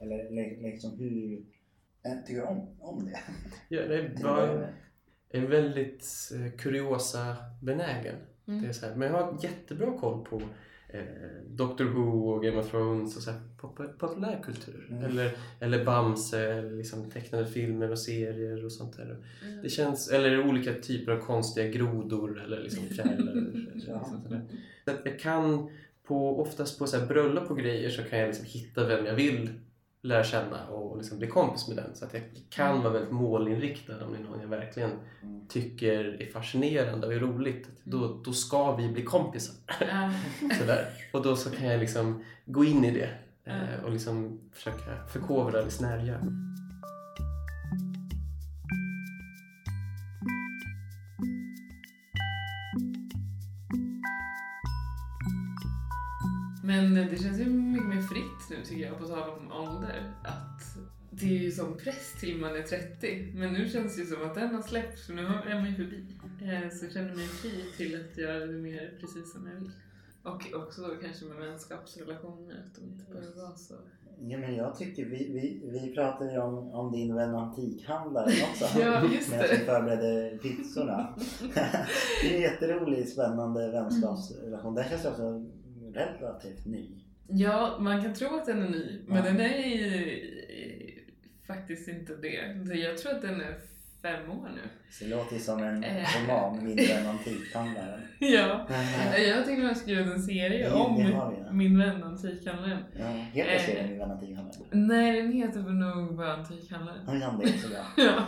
[0.00, 1.32] Eller li- liksom hur...
[2.04, 3.18] eh, Tycker du om, om det?
[3.68, 4.74] ja det Till att var, börja med?
[5.30, 8.14] jag är väldigt eh, kuriosa benägen.
[8.46, 8.62] Mm.
[8.62, 10.42] Det är så här, men jag har jättebra koll på
[11.46, 13.40] Doctor Who och Game of Thrones och så här,
[13.98, 14.86] populärkultur.
[14.90, 15.04] Mm.
[15.04, 19.16] Eller, eller Bamse, eller liksom tecknade filmer och serier och sånt där.
[19.44, 19.62] Mm.
[19.62, 23.46] Det känns, eller olika typer av konstiga grodor eller liksom fjärilar.
[23.86, 24.06] Ja.
[25.04, 25.70] Jag kan,
[26.06, 29.14] på, oftast på så här bröllop och grejer så kan jag liksom hitta vem jag
[29.14, 29.50] vill
[30.04, 31.94] lära känna och liksom bli kompis med den.
[31.94, 34.90] Så att jag kan vara väldigt målinriktad om det är någon jag verkligen
[35.22, 35.46] Mm.
[35.48, 37.68] tycker är fascinerande och är roligt.
[37.84, 39.54] Då, då ska vi bli kompisar.
[39.80, 40.12] Ja.
[40.58, 40.86] Sådär.
[41.12, 43.08] Och då så kan jag liksom gå in i det
[43.52, 46.20] eh, och liksom försöka förkovra eller snärja.
[56.62, 57.44] Men det känns ju
[58.74, 60.12] tycker jag, på tal om ålder.
[60.24, 60.62] Att
[61.10, 63.32] det är ju som press till man är 30.
[63.34, 65.74] Men nu känns det ju som att den har släppts, för nu är man ju
[65.74, 66.04] förbi.
[66.42, 69.70] Eh, Så jag känner mig fri till att göra det mer precis som jag vill.
[70.22, 73.74] Och också då kanske med vänskapsrelationer, att de inte behöver vara så...
[74.20, 78.78] Ja, men jag tycker vi, vi, vi pratade ju om, om din vän antikhandlaren också.
[78.80, 79.64] Ja, just Medan vi det.
[79.64, 81.14] förberedde pizzorna.
[82.22, 84.74] det är en jätterolig, spännande vänskapsrelation.
[84.74, 85.44] Den känns också
[85.92, 87.03] relativt ny.
[87.28, 89.22] Ja, man kan tro att den är ny, men Ja.
[89.22, 92.74] den är ju eh, faktiskt inte det.
[92.76, 93.54] Jag tror att den är
[94.02, 94.60] fem år nu.
[94.90, 96.06] Så det låter ju som en Eh.
[96.28, 98.00] roman, Min vän antikhandlaren.
[98.18, 98.66] Ja.
[98.68, 101.32] Men, Jag tycker man skrivit en serie Det- om det ja.
[101.52, 102.78] min vän antikhandlaren.
[102.98, 104.60] ja, heter serien Min vän antikhandlaren?
[104.70, 107.06] Nej, den heter väl nog bara Antikhandlaren.
[107.06, 107.84] Han kan det så bra.
[107.96, 108.26] Ja.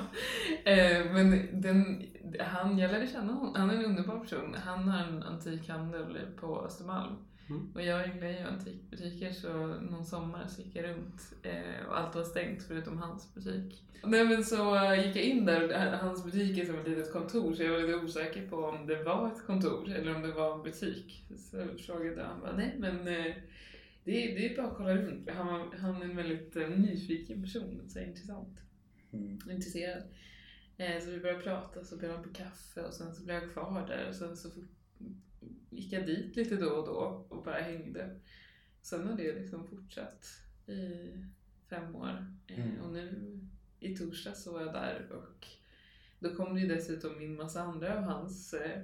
[0.72, 2.02] Eh, men den,
[2.40, 3.54] han, jag lärde känna honom.
[3.56, 4.56] Han är en underbar person.
[4.64, 7.12] Han har en antikhandel på Östermalm.
[7.50, 7.70] Mm.
[7.74, 12.14] Och jag gillar ju antikbutiker så någon sommar så gick jag runt eh, och allt
[12.14, 13.82] var stängt förutom hans butik.
[14.04, 17.12] Nej men så eh, gick jag in där och hans butik är som ett litet
[17.12, 20.32] kontor så jag var lite osäker på om det var ett kontor eller om det
[20.32, 21.24] var en butik.
[21.38, 23.35] Så jag frågade han bara, nej men eh,
[24.04, 25.30] det, är- det är bara att kolla runt.
[25.30, 28.59] Han, han är en väldigt eh, nyfiken person, så intressant
[29.12, 29.38] Mm.
[29.50, 30.02] intresserad.
[30.76, 33.52] Eh, så vi började prata, så bjöd han på kaffe och sen så blev jag
[33.52, 34.48] kvar där och sen så
[35.77, 38.21] gick jag dit lite då och då och bara hängde.
[38.83, 40.27] Sen har det liksom fortsatt
[40.67, 41.11] i
[41.71, 42.81] fem år eh, Mm.
[42.81, 43.39] och nu
[43.81, 45.47] i torsdag så var jag där och
[46.19, 48.83] då kom det ju dessutom in massa andra av hans eh,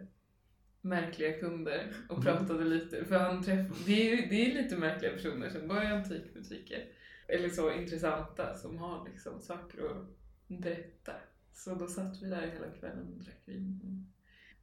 [0.81, 3.05] märkliga kunder och pratade lite.
[3.05, 6.89] För han träff, det, är, det är lite märkliga personer som går i antikbutiker.
[7.29, 10.07] Eller så intressanta som har liksom saker att
[10.47, 11.13] berätta.
[11.53, 14.13] Så då satt vi där hela kvällen och drack vin.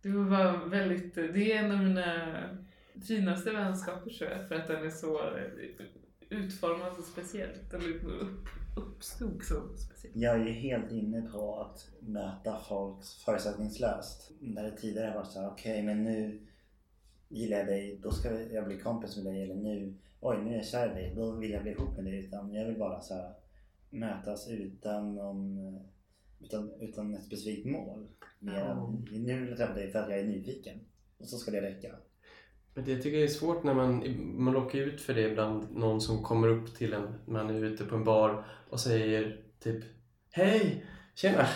[0.02, 2.40] Det var väldigt, det är en av mina
[3.08, 5.20] finaste vänskaper tror jag för att den är så
[6.30, 7.72] utformad så speciellt.
[7.72, 7.82] Den
[8.22, 10.16] upp, uppstod så speciellt.
[10.16, 14.32] Jag är ju helt inne på att möta folk förutsättningslöst.
[14.40, 16.48] När det tidigare var så här, okej men nu
[17.28, 19.44] gillar jag dig, då ska jag bli kompis med dig.
[19.44, 22.06] Eller nu, oj nu är jag kär i dig, då vill jag bli ihop med
[22.06, 22.26] dig.
[22.26, 23.34] Utan jag vill bara så här,
[23.90, 25.80] mötas utan någon,
[26.40, 28.08] utan, utan ett specifikt mål.
[28.40, 28.94] Mer, Ja.
[29.12, 30.80] Nu vill jag träffa dig för att jag är nyfiken.
[31.18, 31.88] Och så ska det räcka.
[32.74, 34.04] Men det jag tycker jag är svårt när man,
[34.44, 35.76] man råkar ut för det ibland.
[35.76, 39.84] Någon som kommer upp till en, man är ute på en bar och säger typ
[40.32, 40.86] Hej!
[41.16, 41.48] Tjena!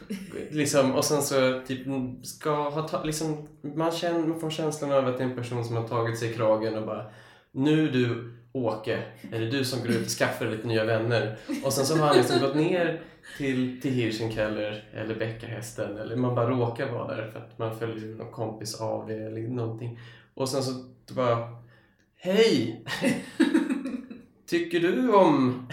[0.50, 1.86] liksom, och sen så typ
[2.26, 5.64] ska ha ta, liksom, man, känner, man får känslan av att det är en person
[5.64, 7.10] som har tagit sig i kragen och bara
[7.50, 11.36] Nu du Åke, är det du som går ut och skaffar lite nya vänner?
[11.64, 13.00] Och sen så har han liksom gått ner
[13.38, 18.14] till, till Hirschenkeller eller Bäckahästen eller man bara råkar vara där för att man följer
[18.14, 19.98] någon kompis av eller någonting.
[20.34, 20.72] Och sen så
[21.14, 21.48] bara
[22.16, 22.84] Hej!
[24.46, 25.68] Tycker du om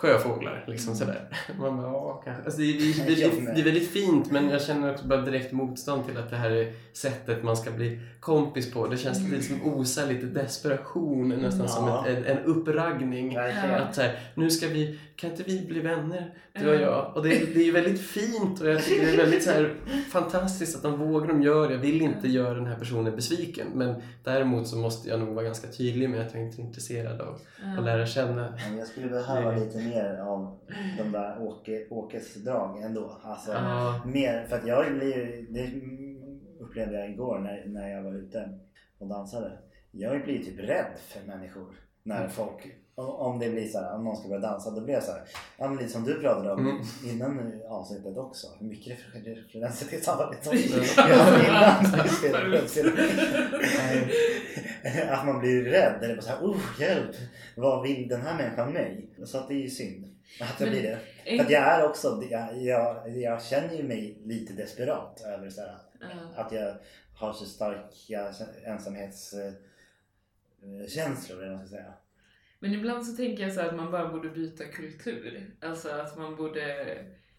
[0.00, 0.64] sjöfåglar?
[0.68, 1.20] Liksom sådär.
[1.58, 2.44] Man bara, ja, kanske.
[2.44, 5.20] Alltså, det, är, det, är väldigt, det är väldigt fint men jag känner också bara
[5.20, 8.86] direkt motstånd till att det här är sättet man ska bli kompis på.
[8.86, 9.30] Det känns Mm.
[9.32, 12.06] lite som osar lite desperation, nästan som Ja.
[12.08, 13.34] ett, en, en uppraggning.
[13.34, 13.74] Verkligen.
[13.82, 16.80] Att så här, nu ska vi, kan inte vi bli vänner, du och Ja.
[16.80, 17.12] jag?
[17.16, 19.50] Och det, är- det är ju väldigt fint och jag tycker det är väldigt så
[19.50, 19.74] här,
[20.10, 21.74] fantastiskt att de vågar de gör det.
[21.74, 25.44] Jag vill inte göra den här personen besviken men däremot så måste jag nog vara
[25.44, 27.38] ganska tydlig med att jag inte är intresserad av
[27.78, 28.54] att lära känna.
[28.78, 30.58] Jag skulle behöva Det- lite mer av
[30.98, 33.20] de där Åke, Åkes drag ändå.
[33.22, 34.02] Alltså, Ja.
[34.06, 35.70] mer, för att jag blir det
[36.64, 38.58] upplevde jag igår när, när jag var ute
[38.98, 39.58] och dansade.
[39.90, 41.76] Jag blir typ rädd för människor.
[42.02, 42.30] När Mm.
[42.30, 42.66] folk,
[43.08, 45.22] om- det blir så här, om någon ska börja dansa, då blir jag så här,
[45.58, 46.76] ja men lite som du pratade om Mm.
[47.04, 48.46] innan avsnittet också.
[48.60, 50.84] Mycket refer- referenser till samarbete som innan.
[55.10, 57.16] Att man blir rädd eller bara såhär, oh hjälp!
[57.56, 59.08] Vad vill den här människan mig?
[59.24, 60.98] Så att det är ju synd att jag blir det.
[61.36, 65.60] För att jag är också, jag, jag, jag känner ju mig lite desperat över så
[65.60, 65.76] här,
[66.36, 66.74] att jag
[67.14, 68.32] har så starka
[68.64, 71.92] ensamhetskänslor eller vad man ska säga.
[72.62, 75.46] Men ibland så tänker jag så här att man bara borde byta kultur.
[75.62, 76.62] Alltså att man borde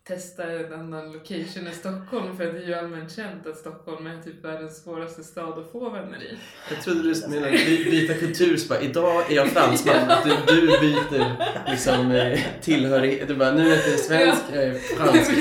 [0.04, 2.38] testa en annan location än Stockholm.
[2.38, 5.90] För det är ju allmänt känt att Stockholm är typ världens svåraste stad att få
[5.90, 6.38] vänner i.
[6.70, 10.68] Jag trodde du menade by- byta kultur, så bara, idag är jag fransman, du, du
[10.80, 11.36] byter
[11.72, 13.28] liksom eh, tillhörighet.
[13.28, 15.32] Du bara, nu är jag svensk, jag är fransk.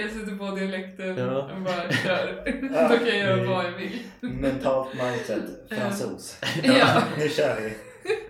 [0.00, 1.50] jag sätter på dialekten Ja.
[1.54, 2.42] och bara kör.
[2.90, 3.98] Då kan jag göra vad jag vill.
[4.20, 6.38] Mentalt mindset, fransos.
[6.62, 7.72] Ja, Nu kör vi!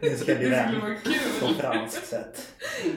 [0.01, 1.55] Nu ska vi vara på kul.
[1.61, 2.53] franskt sätt.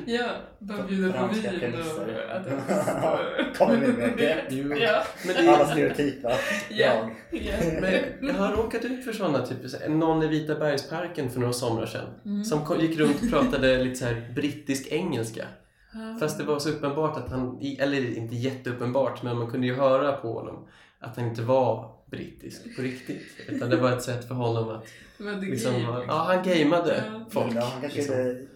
[0.06, 3.58] Ja, de bjuder på vin och adress.
[3.58, 4.42] Kommer vi med?
[4.50, 4.76] Jo.
[4.76, 6.36] Ja, Men det, Alla stereotypa ja,
[6.70, 7.15] jag.
[7.32, 7.54] ja.
[7.82, 11.86] Men jag har råkat ut för sådana, typ någon i Vita bergsparken för några somrar
[11.86, 12.08] sedan.
[12.26, 12.44] Mm.
[12.44, 15.46] Som gick runt och pratade lite så här brittisk engelska.
[15.94, 16.18] Ja.
[16.20, 20.12] Fast det var så uppenbart att han, eller inte jätteuppenbart, men man kunde ju höra
[20.12, 20.68] på honom
[21.00, 23.28] att han inte var brittisk på riktigt.
[23.48, 24.86] Utan det var ett sätt för honom att
[25.20, 25.82] Men det liksom, gay.
[26.08, 27.26] ja han gameade Ja.
[27.30, 27.56] folk.
[27.56, 28.48] Ja, han kanske liksom.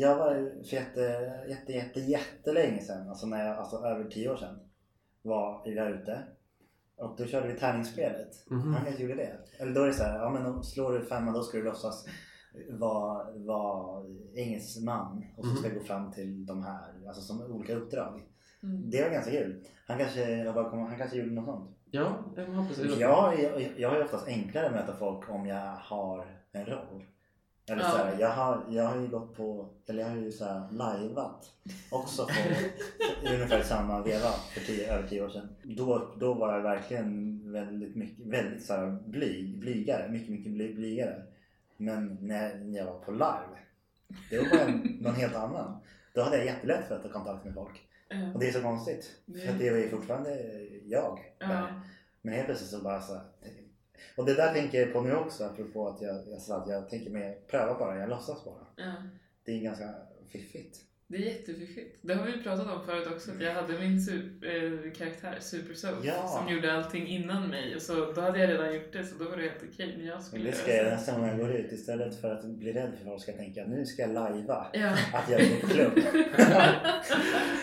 [0.00, 0.34] jag var
[0.68, 1.00] för jätte,
[1.48, 4.58] jätte, jätte, jättelänge sedan, alltså, när jag, alltså över tio år sedan,
[5.22, 6.22] var jag ute.
[6.96, 8.44] Och då körde vi tärningsspelet.
[8.50, 8.74] Mhm.
[8.74, 9.38] Han kanske gjorde det.
[9.58, 12.06] Eller då är det så här, ja men slår du femma då ska du låtsas
[12.70, 17.74] vara, vara engelsman och så ska du gå fram till de här, alltså som olika
[17.76, 18.22] uppdrag.
[18.62, 18.90] Mm.
[18.90, 19.64] Det var ganska kul.
[19.86, 21.77] Han kanske, jag bara kom- han kanske gjorde något sånt.
[21.90, 22.88] Ja, jag hoppas det.
[22.88, 27.04] Jag, jag, jag har ju oftast enklare att möta folk om jag har en roll.
[27.70, 27.90] Eller Ja.
[27.90, 30.68] så här, jag, har, jag har ju gått på, eller jag har ju så här
[30.70, 31.52] lajvat
[31.90, 32.32] också på
[33.34, 35.48] ungefär samma veva för tio, över tio år sedan.
[35.62, 40.74] Då, då var jag verkligen väldigt mycket, väldigt så här blyg, blygare, mycket, mycket bly,
[40.74, 41.22] blygare.
[41.76, 43.58] Men när jag var på live,
[44.30, 45.76] då var jag någon helt annan.
[46.14, 47.87] Då hade jag jättelätt för att ta kontakt med folk.
[48.08, 48.32] Ja.
[48.34, 49.10] Och det är så konstigt.
[49.44, 50.30] För att det var ju fortfarande
[50.84, 51.34] jag.
[51.38, 51.82] Ja.
[52.22, 53.22] Men helt plötsligt så bara så här,
[54.16, 56.88] Och det där tänker jag på nu också apropå att jag, jag sa att jag
[56.88, 58.66] tänker mer pröva bara, jag låtsas bara.
[59.44, 59.94] Det är ganska
[60.28, 60.87] fiffigt.
[61.10, 61.98] Det är jättefiffigt.
[62.02, 63.30] Det har vi pratat om förut också.
[63.30, 64.46] Att jag hade min super,
[64.86, 66.26] eh, karaktär, Super Soap, Ja.
[66.28, 67.76] som gjorde allting innan mig.
[67.76, 69.94] Och så, då hade jag redan gjort det, så då var det helt okej.
[69.96, 70.96] Men jag Men skulle det ska göra jag så.
[70.96, 73.64] nästa gång jag går ut istället för att bli rädd för vad folk ska tänka.
[73.66, 74.90] Nu ska jag lajva Ja.
[75.12, 75.92] att jag är på klubb.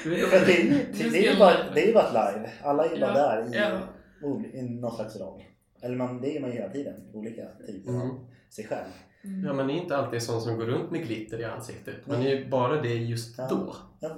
[0.03, 1.71] För det, Nu det, ska det, är ju jag bara, live.
[1.73, 2.49] det är ju bara ett live.
[2.63, 3.79] Alla är ju bara Ja, där i, ja.
[4.21, 5.43] ol- i någon slags roll.
[5.81, 6.93] Eller man, det är man ju hela tiden.
[7.13, 8.01] Olika typer Mm.
[8.01, 8.89] av sig själv.
[9.25, 9.45] Mm.
[9.45, 12.07] Ja, man är inte alltid sån som går runt med glitter i ansiktet.
[12.07, 13.47] Man är ju bara det just Ja.
[13.49, 13.75] då.
[13.99, 14.09] Ja,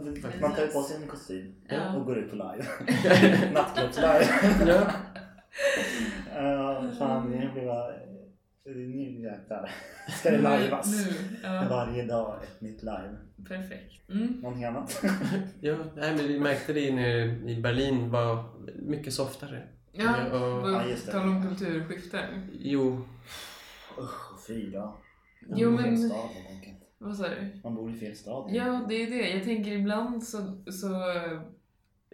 [0.42, 1.94] Man tar ju på sig en kostym Ja.
[1.96, 2.66] och går ut på live.
[3.54, 4.28] Nattklubbslive.
[4.68, 4.92] Ja.
[6.36, 7.94] Ja, fan nu blir jag...
[8.66, 9.72] Nu jäklar.
[10.20, 11.06] Ska det lajvas.
[11.08, 11.66] Nu, ja.
[11.70, 13.16] Varje dag ett nytt live.
[13.48, 14.10] Perfekt.
[14.10, 14.28] Mm.
[14.28, 15.04] Någonting annat?
[15.62, 18.44] Ja, nej, men vi märkte det nere i Berlin var
[18.76, 19.64] mycket softare.
[19.92, 21.12] Ja, och, Ja, just det.
[21.12, 22.48] tal om kulturskiften.
[22.60, 23.02] jo,
[24.00, 24.98] Usch, fy då.
[25.48, 26.30] Man Jo, men- stad.
[27.00, 27.60] Vad sa du?
[27.64, 28.50] Man bor i fel stad.
[28.56, 29.30] Ja, det är det.
[29.30, 30.38] Jag tänker ibland så,
[30.72, 30.88] så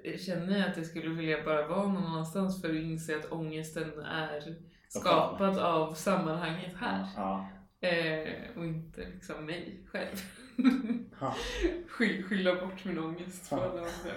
[0.03, 3.31] eh, känner jag att jag skulle vilja bara vara någon annanstans för att inse att
[3.31, 4.55] ångesten är
[4.89, 7.07] skapad av sammanhanget här.
[7.15, 7.49] Ja.
[7.87, 10.15] Eh, och inte liksom mig själv.
[11.87, 14.13] Skylla bort min ångest på alla andra.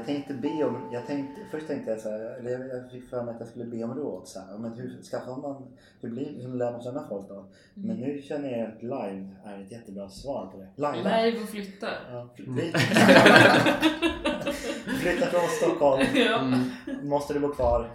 [0.00, 3.08] Jag tänkte be om, jag tänkte, först tänkte jag så här, eller jag- jag fick
[3.10, 5.66] för mig att jag skulle be om råd så här, men hur skaffar man,
[6.00, 7.44] hur blir, hur lär man känna folk då?
[7.74, 10.68] Men nu känner jag att live är ett jättebra svar på det.
[10.76, 11.24] Live?
[11.24, 11.86] Live och flytta.
[12.10, 12.72] Ja, fly-
[15.00, 16.38] Flytta från Stockholm, Ja.
[16.38, 16.60] Mm.
[17.08, 17.90] måste du bo kvar.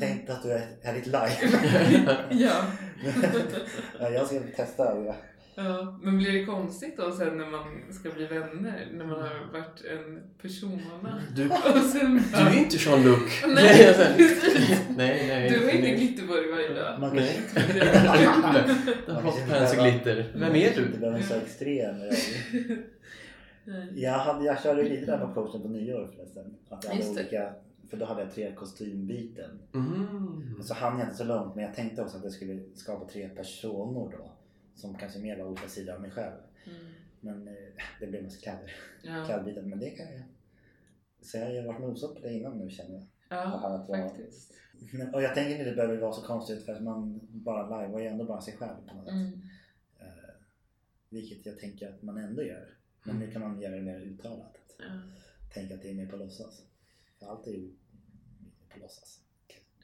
[0.00, 1.30] Tänk att du är är ditt live.
[2.30, 2.52] ja.
[4.00, 5.14] Ja, jag ska testa det.
[5.54, 5.98] Ja.
[6.02, 8.88] Men blir det konstigt då sen när man ska bli vänner?
[8.92, 11.22] När man har varit en persona?
[11.36, 11.48] Du,
[11.92, 13.42] sen du är inte Jean-Luc.
[13.46, 15.50] Nej, nej, nej, nej.
[15.50, 15.96] Du har inte nej.
[15.96, 17.00] Glitterburg varje dag.
[17.00, 17.40] Man Nej.
[19.08, 20.32] Man Hot kanske pants och glitter.
[20.34, 20.98] Vem är Du du?
[20.98, 21.98] behöver inte så extrem.
[21.98, 22.16] Nej.
[23.94, 26.44] Jag, hade, jag körde lite där på coachen på nyår förresten.
[26.68, 27.52] Att jag hade olika,
[27.90, 29.50] för då hade jag tre kostymbyten.
[29.74, 30.62] Mm.
[30.62, 33.28] Så hann jag inte så långt men jag tänkte också att jag skulle skapa tre
[33.28, 34.30] personer då.
[34.74, 36.36] Som kanske mer var olika sidor av mig själv.
[36.66, 36.92] Mm.
[37.20, 37.54] Men eh,
[38.00, 38.72] det blev mest kläder.
[39.02, 39.24] Ja.
[39.26, 39.68] Klädbyten.
[39.68, 40.22] Men det kan jag.
[41.20, 43.06] Så jag har ju varit nosad på det innan nu känner jag.
[43.28, 44.52] ja, faktiskt.
[44.92, 48.00] Men, och jag tänker inte det behöver vara så konstigt för att man bara livear
[48.00, 49.14] ju ändå bara sig själv på något sätt.
[49.14, 49.40] Mm.
[50.00, 50.34] Eh,
[51.08, 52.76] vilket jag tänker att man ändå gör.
[53.04, 54.58] Men nu kan man göra det mer uttalat.
[54.78, 55.00] Ja.
[55.54, 56.62] Tänk att det är mer på låtsas.
[57.18, 57.74] För allt är ju
[58.68, 59.20] på låtsas.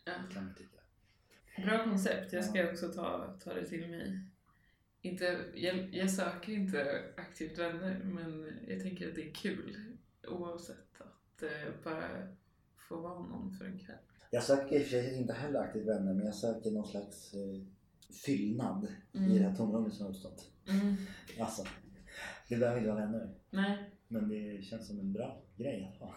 [0.05, 0.13] Ja.
[0.33, 0.81] Kan man tycka.
[1.65, 2.33] Bra koncept.
[2.33, 4.21] Jag ska också ta, ta det till mig.
[5.03, 9.77] Inte, jag, jag söker inte aktivt vänner men jag tänker att det är kul
[10.29, 12.09] oavsett att eh, bara
[12.89, 13.97] få vara någon för en kväll.
[14.31, 17.35] Jag söker i och för sig inte heller aktivt vänner men jag söker någon slags
[17.35, 17.61] eh,
[18.25, 19.35] fyllnad i Mm.
[19.35, 20.51] det här tomrummet som har uppstått.
[20.69, 20.97] Mm.
[21.41, 21.65] Alltså,
[22.49, 23.35] vi behöver inte vara vänner.
[23.51, 23.91] Nej.
[24.09, 26.15] Men det känns som en bra grej att ha.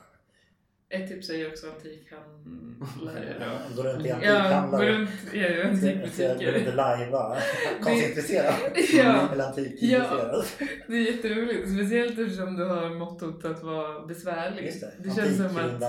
[0.93, 3.35] Ett tips är ju också antikhandlare.
[3.75, 3.75] då.
[3.81, 4.91] Gå runt i Ja, gå antikhandlare.
[4.91, 6.73] runt i Gå runt och antikbutiker.
[6.75, 7.37] lajva.
[7.81, 8.53] Konstintresserad.
[8.93, 9.29] Ja.
[9.33, 10.45] Eller antikintresserad.
[10.87, 14.65] Det är jätteroligt, speciellt eftersom du har mottot att vara besvärlig.
[14.65, 14.91] Just det.
[14.97, 15.79] det känns som att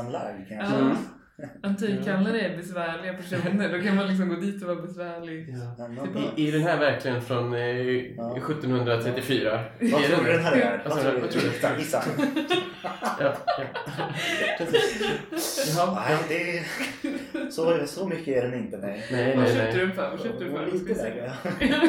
[0.48, 0.74] kanske.
[0.76, 0.96] ja, Mm.
[1.62, 3.72] antikhandlare är besvärliga personer.
[3.78, 5.48] Då kan man liksom gå dit och vara besvärlig.
[5.48, 6.30] Ja.
[6.36, 8.36] I, I den här verkligen från eh, Ja.
[8.36, 9.64] 1734.
[9.80, 10.82] Vad Är tror du den här är?
[10.84, 11.48] Vad Vad tror du?
[11.48, 12.02] Gissa, Gissa.
[12.82, 13.34] Ja, ja.
[14.58, 15.76] Precis.
[15.76, 16.02] Jaha.
[16.08, 16.64] Nej, det är...
[17.50, 18.76] så, så mycket är den inte.
[18.76, 19.04] Nej.
[19.12, 19.86] Nej, Vad nej, köpte nej.
[19.86, 20.10] du för?
[20.10, 20.66] Vad köpte du för?
[20.66, 21.32] Lite lägre.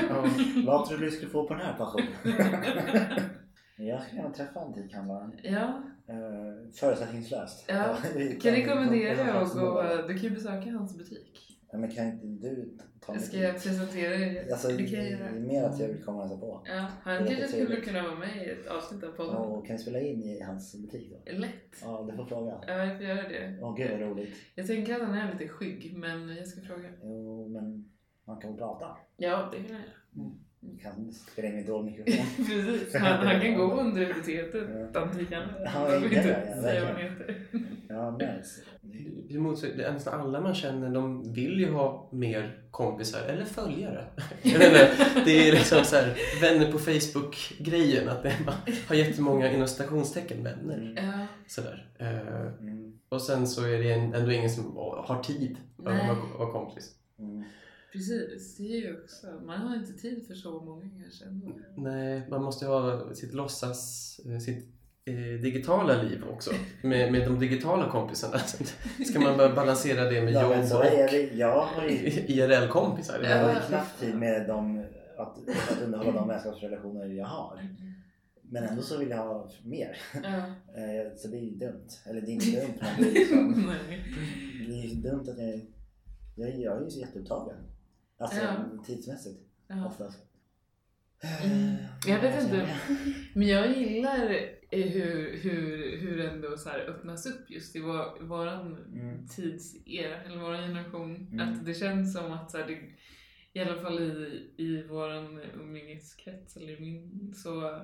[0.09, 0.25] Ja.
[0.65, 2.07] Vad tror du du skulle få på den här passionen?
[3.77, 5.31] Jag skulle gärna träffa antikhandlaren.
[5.43, 7.65] Ja, Uh, förutsättningslöst.
[7.67, 7.97] Ja,
[8.41, 9.83] kan rekommendera dig att gå...
[10.07, 11.57] Du kan ju besöka hans butik.
[11.71, 14.51] Ja, men kan inte du ta mig Ska jag presentera dig?
[14.51, 15.31] Alltså, det kan jag är göra.
[15.31, 16.61] mer att jag vill komma och hälsa på.
[16.65, 19.35] Ja, han kanske skulle kunna vara med i ett avsnitt av podden.
[19.35, 21.31] Och kan vi spela in i hans butik då?
[21.31, 21.51] Lätt.
[21.81, 22.61] Ja, du får fråga.
[22.67, 23.59] Ja, jag får göra det.
[23.61, 24.35] Åh gud vad roligt.
[24.55, 26.89] Jag tänker att han är lite skygg, men jag ska fråga.
[27.03, 27.89] Jo, men
[28.25, 28.97] man kan väl prata?
[29.17, 30.31] Ja, det kan jag göra.
[30.71, 31.13] Vi kan
[31.67, 32.25] dold mikrofon.
[32.45, 32.95] Precis.
[32.95, 34.15] Han, han kan gå under.
[35.65, 37.35] Ja, Jag vill ja, inte ja, säga vad han heter.
[37.89, 38.61] Ja, nice.
[39.29, 43.45] Vi motsäger- det är nästan alla man känner de vill ju ha mer kompisar eller
[43.45, 44.05] följare.
[45.25, 48.09] Det är liksom så här, vänner på Facebook-grejen.
[48.09, 48.53] Att man
[48.87, 50.95] har jättemånga inom citationstecken vänner.
[50.97, 51.25] Mm.
[51.47, 51.87] Sådär.
[51.99, 52.93] Eh, Mm.
[53.09, 55.85] och sen så är det ändå ingen som har tid att
[56.39, 56.91] vara kompis.
[57.19, 57.43] Mm.
[57.95, 58.57] Precis.
[58.57, 59.27] Det är ju också...
[59.45, 61.51] Man har inte tid för så många kanske ändå.
[61.77, 64.65] Nej, man måste ju ha sitt låtsas, eh, sitt
[65.05, 66.51] eh, digitala liv också.
[66.83, 68.37] Med, med de digitala kompisarna.
[69.09, 71.33] Ska man bara balansera det med Ja, jobb så och är det.
[71.33, 73.19] Jag har ju IRL-kompisar?
[73.23, 73.61] jag har ju Ja.
[73.67, 74.85] knappt tid med dem,
[75.17, 77.59] att, att underhålla de vänskapsrelationer jag har.
[78.49, 79.97] Men ändå så vill jag ha mer.
[80.23, 80.29] Ja.
[80.81, 81.87] Eh, Så det är ju dumt.
[82.05, 84.03] Eller det är inte dumt men det är, liksom, Nej.
[84.67, 85.61] det är ju dumt att jag,
[86.35, 87.55] jag, jag är ju så jätteupptagen.
[88.17, 88.83] Alltså Ja.
[88.85, 89.85] tidsmässigt Ja.
[89.87, 90.19] oftast.
[91.43, 91.75] Mm.
[92.07, 92.77] Jag vet inte.
[93.35, 94.29] Men jag gillar
[94.71, 99.27] eh, hur, hur, hur ändå så här öppnas upp just i vår, våran Mm.
[99.27, 101.15] tidsera, eller vår generation.
[101.31, 101.39] Mm.
[101.53, 102.81] Att det känns som att så här, det,
[103.53, 107.81] i alla fall i, i våran umgängeskrets, eller min, så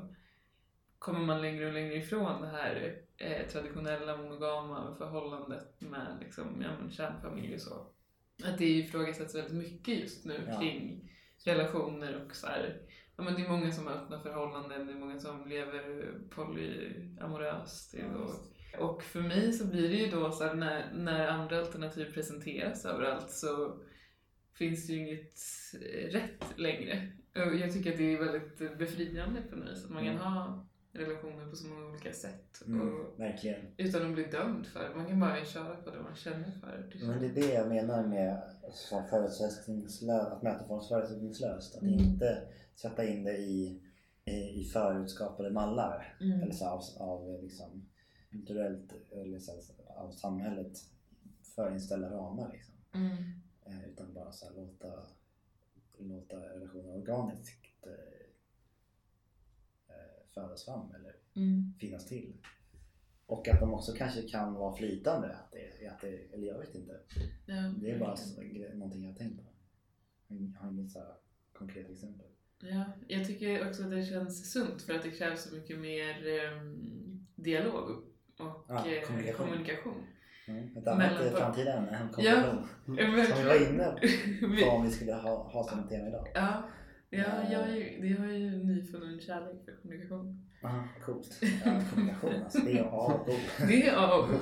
[0.99, 6.69] kommer man längre och längre ifrån det här eh, traditionella monogama förhållandet med liksom, ja,
[6.82, 7.86] men kärnfamilj och så.
[8.45, 10.59] Att det ifrågasätts väldigt mycket just nu Ja.
[10.59, 11.09] kring
[11.45, 12.81] relationer och så här,
[13.17, 17.95] ja, men det är många som har öppna förhållanden, det är många som lever polyamoröst.
[18.15, 22.13] Och, och för mig så blir det ju då så här, när, när andra alternativ
[22.13, 23.79] presenteras överallt så
[24.53, 25.39] finns det ju inget
[26.09, 27.11] rätt längre.
[27.35, 29.85] Och jag tycker att det är väldigt befriande på något vis.
[29.85, 30.23] Att man kan Mm.
[30.27, 32.61] ha relationer på så många olika sätt.
[32.65, 33.61] Mm, Och verkligen.
[33.77, 34.95] utan att bli dömd för det.
[34.95, 36.89] Man kan bara köra på det man känner för.
[36.93, 38.41] Det Men det är det jag menar med
[38.73, 41.75] så förutsättningslöst, att möta folk förutsättningslöst.
[41.75, 41.93] Att Mm.
[41.99, 43.81] inte sätta in det i,
[44.25, 44.31] i,
[44.61, 46.17] i förutskapade mallar.
[46.21, 46.41] Mm.
[46.41, 47.85] Eller så av, av liksom,
[48.31, 49.51] kulturellt eller så,
[49.97, 50.77] av samhället
[51.55, 52.51] förinställda ramar.
[52.53, 52.75] Liksom.
[52.93, 53.13] Mm.
[53.65, 54.87] Eh, utan bara så här, låta,
[55.97, 57.65] låta relationer organiskt
[60.34, 61.73] födas fram eller Mm.
[61.79, 62.34] finnas till.
[63.25, 65.27] Och att de också kanske kan vara flytande.
[65.36, 66.99] Att det, att det, eller jag vet inte.
[67.45, 68.41] Ja, Det är bara så,
[68.73, 69.43] någonting jag har tänkt på.
[70.27, 70.99] Jag har inget så
[71.53, 72.25] konkret exempel.
[72.61, 76.27] Ja, jag tycker också att det känns sunt för att det krävs så mycket mer
[76.27, 77.89] ehm, dialog
[78.39, 79.45] och Ja, eh, kommunikation.
[79.47, 80.03] kommunikation.
[80.47, 80.77] Mm.
[80.77, 82.67] Ett annat Mellan- framtida ämne, hemkommunikation.
[82.86, 83.91] Ja, Som vi var inne
[84.63, 86.27] på om vi skulle ha, ha som tema idag.
[86.34, 86.63] Ja,
[87.12, 90.47] ja jag, är ju, det har ju nyfunnen kärlek för kommunikation.
[90.64, 91.39] Aha, coolt.
[91.66, 93.34] Ja, kommunikation, alltså, det är A och O.
[93.68, 94.38] Det är A och O.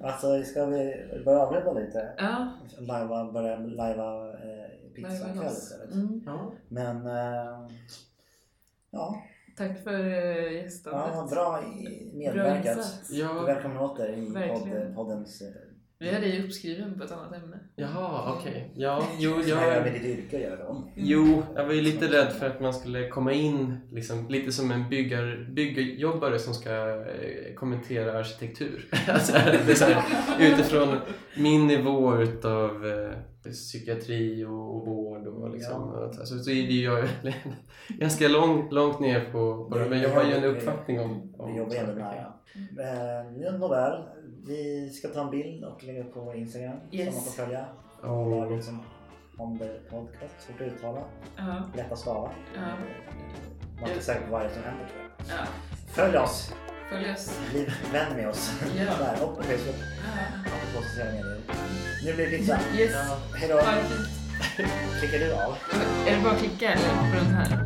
[0.06, 2.14] Alltså, ska vi börja avrunda lite?
[2.18, 5.94] Ja, Lajva, börja lajva eh, pizzakväll istället.
[5.94, 6.22] Mm.
[6.26, 6.52] Ja.
[6.68, 7.68] Men, eh,
[8.90, 9.22] ja,
[9.56, 11.14] Tack för eh, gästandet.
[11.14, 11.62] ja, bra Bra
[12.12, 12.76] medverkat.
[12.76, 13.10] insats.
[13.10, 13.42] Ja.
[13.46, 15.42] Välkommen åter i podd, poddens...
[16.04, 17.56] Vi hade ju uppskriven på ett annat ämne.
[17.76, 18.70] Jaha, okej.
[18.76, 19.94] Ja, jo, Som har med jag...
[19.94, 20.92] ditt yrke göra då.
[20.94, 24.70] Jo, jag var ju lite rädd för att man skulle komma in liksom, lite som
[24.70, 28.88] en byggar, byggjobbare som ska eh, kommentera arkitektur.
[29.08, 30.02] alltså, det är så här,
[30.52, 30.96] utifrån
[31.36, 33.18] min nivå utav eh,
[33.52, 36.04] psykiatri och, och vård och liksom, Ja.
[36.06, 37.08] alltså, så är det ju jag
[37.88, 41.52] ganska lång, långt ner på, på det, men jag har ju en uppfattning om, om
[41.52, 42.00] Vi jobbar ändå saker.
[42.04, 42.32] nära.
[42.80, 44.02] Eh, ja, Nåväl,
[44.46, 47.06] vi ska ta en bild och lägga på Instagram Yes.
[47.06, 47.64] som man får följa.
[48.02, 48.82] Bara liksom
[49.38, 51.00] om det podcast, svårt att uttala,
[51.36, 52.30] Ja, lätt att stava.
[52.54, 52.60] ja,
[53.80, 55.38] Man är inte säker på vad det är som händer tror jag.
[55.38, 55.44] ja.
[55.94, 56.52] Följ oss,
[56.90, 57.38] Följ oss.
[57.50, 58.52] bli vän med oss.
[58.78, 58.84] Ja.
[58.84, 60.24] Där, och på Facebook Ja.
[60.44, 61.40] och på sociala medier.
[62.04, 62.58] Nu blir det pizza.
[62.78, 62.92] Yes.
[62.94, 63.16] Ja.
[63.34, 63.54] Hej då.
[63.54, 64.08] Ha det fint.
[65.00, 65.56] Klickar du av?
[66.06, 67.63] Är det bara att klicka eller på den här?